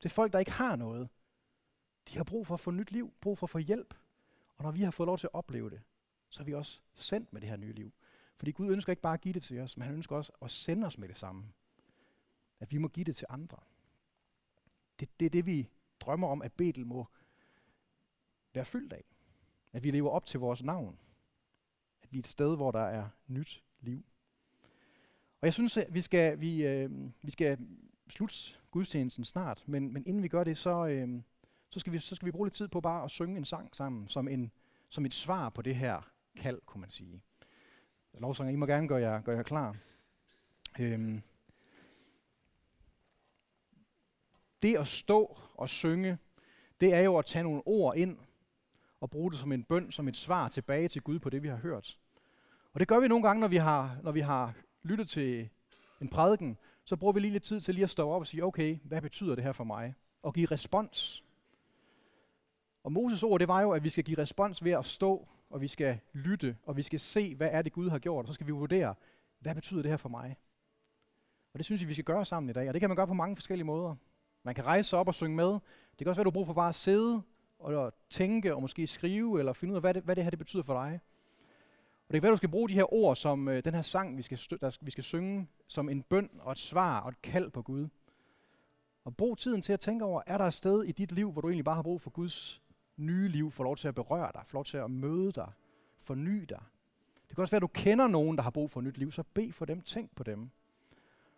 Til 0.00 0.10
folk, 0.10 0.32
der 0.32 0.38
ikke 0.38 0.50
har 0.50 0.76
noget. 0.76 1.08
De 2.08 2.16
har 2.16 2.24
brug 2.24 2.46
for 2.46 2.54
at 2.54 2.60
få 2.60 2.70
nyt 2.70 2.90
liv, 2.90 3.12
brug 3.20 3.38
for 3.38 3.46
at 3.46 3.50
få 3.50 3.58
hjælp. 3.58 3.94
Og 4.56 4.64
når 4.64 4.70
vi 4.70 4.82
har 4.82 4.90
fået 4.90 5.06
lov 5.06 5.18
til 5.18 5.26
at 5.26 5.34
opleve 5.34 5.70
det, 5.70 5.80
så 6.30 6.42
er 6.42 6.44
vi 6.44 6.54
også 6.54 6.80
sendt 6.94 7.32
med 7.32 7.40
det 7.40 7.48
her 7.48 7.56
nye 7.56 7.72
liv. 7.72 7.92
Fordi 8.36 8.52
Gud 8.52 8.72
ønsker 8.72 8.92
ikke 8.92 9.02
bare 9.02 9.14
at 9.14 9.20
give 9.20 9.34
det 9.34 9.42
til 9.42 9.60
os, 9.60 9.76
men 9.76 9.86
han 9.86 9.94
ønsker 9.94 10.16
også 10.16 10.32
at 10.42 10.50
sende 10.50 10.86
os 10.86 10.98
med 10.98 11.08
det 11.08 11.16
samme. 11.16 11.44
At 12.60 12.72
vi 12.72 12.78
må 12.78 12.88
give 12.88 13.04
det 13.04 13.16
til 13.16 13.26
andre. 13.30 13.58
Det, 15.00 15.20
det 15.20 15.26
er 15.26 15.30
det, 15.30 15.46
vi 15.46 15.68
drømmer 16.00 16.28
om, 16.28 16.42
at 16.42 16.52
Betel 16.52 16.86
må 16.86 17.06
være 18.54 18.64
fyldt 18.64 18.92
af. 18.92 19.04
At 19.72 19.84
vi 19.84 19.90
lever 19.90 20.10
op 20.10 20.26
til 20.26 20.40
vores 20.40 20.62
navn. 20.62 20.98
At 22.02 22.12
vi 22.12 22.18
er 22.18 22.22
et 22.22 22.26
sted, 22.26 22.56
hvor 22.56 22.70
der 22.70 22.84
er 22.84 23.08
nyt 23.26 23.62
liv. 23.80 24.04
Og 25.40 25.46
jeg 25.46 25.54
synes, 25.54 25.76
at 25.76 25.94
vi 25.94 26.02
skal, 26.02 26.40
vi, 26.40 26.66
øh, 26.66 26.90
vi 27.22 27.30
skal 27.30 27.58
slutte 28.08 28.36
gudstjenesten 28.70 29.24
snart, 29.24 29.64
men, 29.66 29.92
men 29.92 30.06
inden 30.06 30.22
vi 30.22 30.28
gør 30.28 30.44
det, 30.44 30.56
så, 30.56 30.86
øh, 30.86 31.22
så, 31.70 31.80
skal 31.80 31.92
vi, 31.92 31.98
så 31.98 32.14
skal 32.14 32.26
vi 32.26 32.32
bruge 32.32 32.46
lidt 32.46 32.54
tid 32.54 32.68
på 32.68 32.80
bare 32.80 33.04
at 33.04 33.10
synge 33.10 33.36
en 33.36 33.44
sang 33.44 33.76
sammen, 33.76 34.08
som, 34.08 34.28
en, 34.28 34.52
som 34.88 35.06
et 35.06 35.14
svar 35.14 35.48
på 35.48 35.62
det 35.62 35.76
her 35.76 36.10
kald, 36.36 36.60
kunne 36.66 36.80
man 36.80 36.90
sige. 36.90 37.22
Lovsanger, 38.14 38.52
I 38.52 38.56
må 38.56 38.66
gerne 38.66 38.88
gøre 38.88 39.00
jer, 39.00 39.20
gøre 39.20 39.36
jer 39.36 39.42
klar. 39.42 39.76
Øhm. 40.80 41.22
Det 44.62 44.76
at 44.76 44.86
stå 44.86 45.38
og 45.54 45.68
synge, 45.68 46.18
det 46.80 46.94
er 46.94 47.00
jo 47.00 47.18
at 47.18 47.26
tage 47.26 47.42
nogle 47.42 47.62
ord 47.66 47.96
ind 47.96 48.18
og 49.00 49.10
bruge 49.10 49.30
det 49.30 49.38
som 49.38 49.52
en 49.52 49.64
bøn, 49.64 49.92
som 49.92 50.08
et 50.08 50.16
svar 50.16 50.48
tilbage 50.48 50.88
til 50.88 51.02
Gud 51.02 51.18
på 51.18 51.30
det, 51.30 51.42
vi 51.42 51.48
har 51.48 51.56
hørt. 51.56 51.98
Og 52.72 52.80
det 52.80 52.88
gør 52.88 53.00
vi 53.00 53.08
nogle 53.08 53.26
gange, 53.26 53.40
når 53.40 53.48
vi 53.48 53.56
har, 53.56 53.98
når 54.02 54.12
vi 54.12 54.20
har 54.20 54.54
lyttet 54.82 55.08
til 55.08 55.48
en 56.00 56.08
prædiken, 56.08 56.58
så 56.84 56.96
bruger 56.96 57.12
vi 57.12 57.20
lige 57.20 57.32
lidt 57.32 57.42
tid 57.42 57.60
til 57.60 57.74
lige 57.74 57.84
at 57.84 57.90
stå 57.90 58.10
op 58.10 58.20
og 58.20 58.26
sige, 58.26 58.44
okay, 58.44 58.78
hvad 58.84 59.02
betyder 59.02 59.34
det 59.34 59.44
her 59.44 59.52
for 59.52 59.64
mig? 59.64 59.94
Og 60.22 60.34
give 60.34 60.46
respons. 60.46 61.24
Og 62.84 62.92
Moses 62.92 63.22
ord, 63.22 63.40
det 63.40 63.48
var 63.48 63.60
jo, 63.60 63.70
at 63.70 63.84
vi 63.84 63.88
skal 63.88 64.04
give 64.04 64.18
respons 64.18 64.64
ved 64.64 64.72
at 64.72 64.84
stå, 64.84 65.28
og 65.50 65.60
vi 65.60 65.68
skal 65.68 65.98
lytte, 66.12 66.56
og 66.62 66.76
vi 66.76 66.82
skal 66.82 67.00
se, 67.00 67.34
hvad 67.34 67.48
er 67.52 67.62
det 67.62 67.72
Gud 67.72 67.90
har 67.90 67.98
gjort, 67.98 68.24
og 68.24 68.26
så 68.26 68.32
skal 68.32 68.46
vi 68.46 68.52
vurdere, 68.52 68.94
hvad 69.38 69.54
betyder 69.54 69.82
det 69.82 69.90
her 69.90 69.96
for 69.96 70.08
mig? 70.08 70.36
Og 71.52 71.58
det 71.58 71.64
synes 71.64 71.80
jeg, 71.80 71.88
vi 71.88 71.94
skal 71.94 72.04
gøre 72.04 72.24
sammen 72.24 72.50
i 72.50 72.52
dag, 72.52 72.68
og 72.68 72.74
det 72.74 72.80
kan 72.80 72.90
man 72.90 72.96
gøre 72.96 73.06
på 73.06 73.14
mange 73.14 73.36
forskellige 73.36 73.66
måder. 73.66 73.94
Man 74.42 74.54
kan 74.54 74.64
rejse 74.64 74.88
sig 74.88 74.98
op 74.98 75.08
og 75.08 75.14
synge 75.14 75.36
med. 75.36 75.52
Det 75.52 75.98
kan 75.98 76.08
også 76.08 76.18
være, 76.18 76.24
du 76.24 76.30
har 76.30 76.32
brug 76.32 76.46
for 76.46 76.52
bare 76.54 76.68
at 76.68 76.74
sidde 76.74 77.22
og 77.58 77.92
tænke, 78.10 78.54
og 78.54 78.60
måske 78.60 78.86
skrive, 78.86 79.38
eller 79.38 79.52
finde 79.52 79.72
ud 79.72 79.76
af, 79.76 79.82
hvad 79.82 79.94
det, 79.94 80.02
hvad 80.02 80.16
det 80.16 80.24
her 80.24 80.30
det 80.30 80.38
betyder 80.38 80.62
for 80.62 80.74
dig. 80.74 81.00
Og 82.08 82.12
det 82.14 82.20
kan 82.20 82.22
være, 82.22 82.32
du 82.32 82.36
skal 82.36 82.48
bruge 82.48 82.68
de 82.68 82.74
her 82.74 82.94
ord, 82.94 83.16
som 83.16 83.48
øh, 83.48 83.64
den 83.64 83.74
her 83.74 83.82
sang, 83.82 84.16
vi 84.16 84.22
skal, 84.22 84.38
der, 84.60 84.78
vi 84.80 84.90
skal 84.90 85.04
synge, 85.04 85.48
som 85.66 85.88
en 85.88 86.02
bøn 86.02 86.30
og 86.38 86.52
et 86.52 86.58
svar 86.58 87.00
og 87.00 87.08
et 87.08 87.22
kald 87.22 87.50
på 87.50 87.62
Gud. 87.62 87.88
Og 89.04 89.16
brug 89.16 89.38
tiden 89.38 89.62
til 89.62 89.72
at 89.72 89.80
tænke 89.80 90.04
over, 90.04 90.22
er 90.26 90.38
der 90.38 90.44
et 90.44 90.54
sted 90.54 90.84
i 90.84 90.92
dit 90.92 91.12
liv, 91.12 91.32
hvor 91.32 91.40
du 91.40 91.48
egentlig 91.48 91.64
bare 91.64 91.74
har 91.74 91.82
brug 91.82 92.00
for 92.00 92.10
Guds 92.10 92.62
nye 93.00 93.28
liv, 93.28 93.50
får 93.50 93.64
lov 93.64 93.76
til 93.76 93.88
at 93.88 93.94
berøre 93.94 94.30
dig, 94.34 94.42
får 94.46 94.56
lov 94.56 94.64
til 94.64 94.76
at 94.76 94.90
møde 94.90 95.32
dig, 95.32 95.52
forny 95.98 96.44
dig. 96.48 96.62
Det 97.28 97.36
kan 97.36 97.42
også 97.42 97.52
være, 97.52 97.58
at 97.58 97.62
du 97.62 97.66
kender 97.66 98.06
nogen, 98.06 98.36
der 98.36 98.42
har 98.42 98.50
brug 98.50 98.70
for 98.70 98.80
et 98.80 98.84
nyt 98.84 98.98
liv, 98.98 99.12
så 99.12 99.22
bed 99.22 99.52
for 99.52 99.64
dem, 99.64 99.80
tænk 99.80 100.16
på 100.16 100.22
dem. 100.22 100.50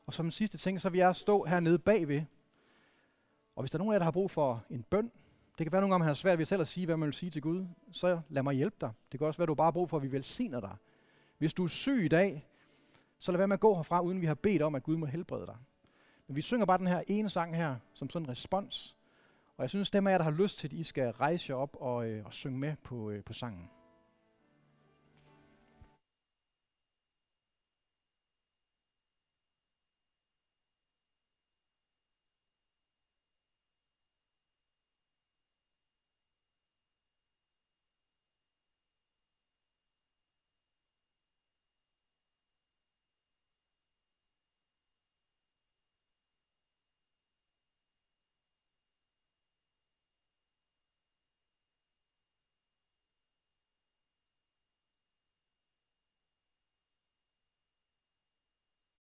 Og 0.07 0.13
som 0.13 0.27
en 0.27 0.31
sidste 0.31 0.59
ting, 0.59 0.81
så 0.81 0.89
vil 0.89 0.99
jeg 0.99 1.17
stå 1.17 1.45
hernede 1.45 1.79
bagved. 1.79 2.23
Og 3.57 3.63
hvis 3.63 3.71
der 3.71 3.77
er 3.77 3.79
nogen 3.79 3.93
af 3.93 3.95
jer, 3.95 3.99
der 3.99 4.05
har 4.05 4.11
brug 4.11 4.31
for 4.31 4.65
en 4.71 4.83
bøn, 4.83 5.13
det 5.59 5.67
kan 5.67 5.73
være 5.73 5.81
nogle 5.81 5.93
gange, 5.93 6.03
man 6.03 6.07
har 6.07 6.15
svært 6.15 6.39
ved 6.39 6.45
selv 6.45 6.61
at 6.61 6.69
sige, 6.69 6.87
hvad 6.87 6.97
man 6.97 7.07
vil 7.07 7.15
sige 7.15 7.31
til 7.31 7.43
Gud. 7.43 7.67
Så 7.91 8.21
lad 8.29 8.43
mig 8.43 8.55
hjælpe 8.55 8.77
dig. 8.81 8.93
Det 9.13 9.21
kan 9.21 9.27
også 9.27 9.39
være, 9.39 9.45
at 9.45 9.49
du 9.49 9.55
bare 9.55 9.67
har 9.67 9.71
brug 9.73 9.91
for, 9.91 9.97
at 9.97 10.03
vi 10.03 10.13
velsigner 10.13 10.61
dig. 10.61 10.77
Hvis 11.39 11.55
du 11.55 11.65
er 11.65 11.69
syg 11.69 12.05
i 12.05 12.09
dag, 12.09 12.49
så 13.19 13.33
lad 13.33 13.39
være 13.39 13.49
med 13.49 13.55
at 13.55 13.61
gå 13.61 13.75
herfra, 13.75 14.01
uden 14.01 14.21
vi 14.21 14.27
har 14.27 14.35
bedt 14.35 14.63
om, 14.63 14.75
at 14.75 14.83
Gud 14.83 14.97
må 14.97 15.07
helbrede 15.07 15.47
dig. 15.47 15.57
Men 16.27 16.37
vi 16.37 16.43
synger 16.43 16.67
bare 16.67 16.79
den 16.79 16.87
her 16.87 17.03
ene 17.07 17.29
sang 17.29 17.57
her, 17.57 17.77
som 17.95 18.11
sådan 18.11 18.27
en 18.27 18.31
respons. 18.31 18.97
Og 19.57 19.63
jeg 19.63 19.71
synes, 19.71 19.91
dem 19.91 20.07
af 20.07 20.11
jer, 20.11 20.19
der 20.19 20.25
har 20.25 20.31
lyst 20.31 20.59
til, 20.59 20.69
at 20.69 20.73
I 20.73 20.83
skal 20.83 21.11
rejse 21.11 21.53
jer 21.53 21.57
op 21.57 21.77
og, 21.81 22.09
øh, 22.09 22.27
og 22.27 22.33
synge 22.33 22.59
med 22.59 22.77
på, 22.85 23.11
øh, 23.11 23.25
på 23.25 23.33
sangen. 23.33 23.71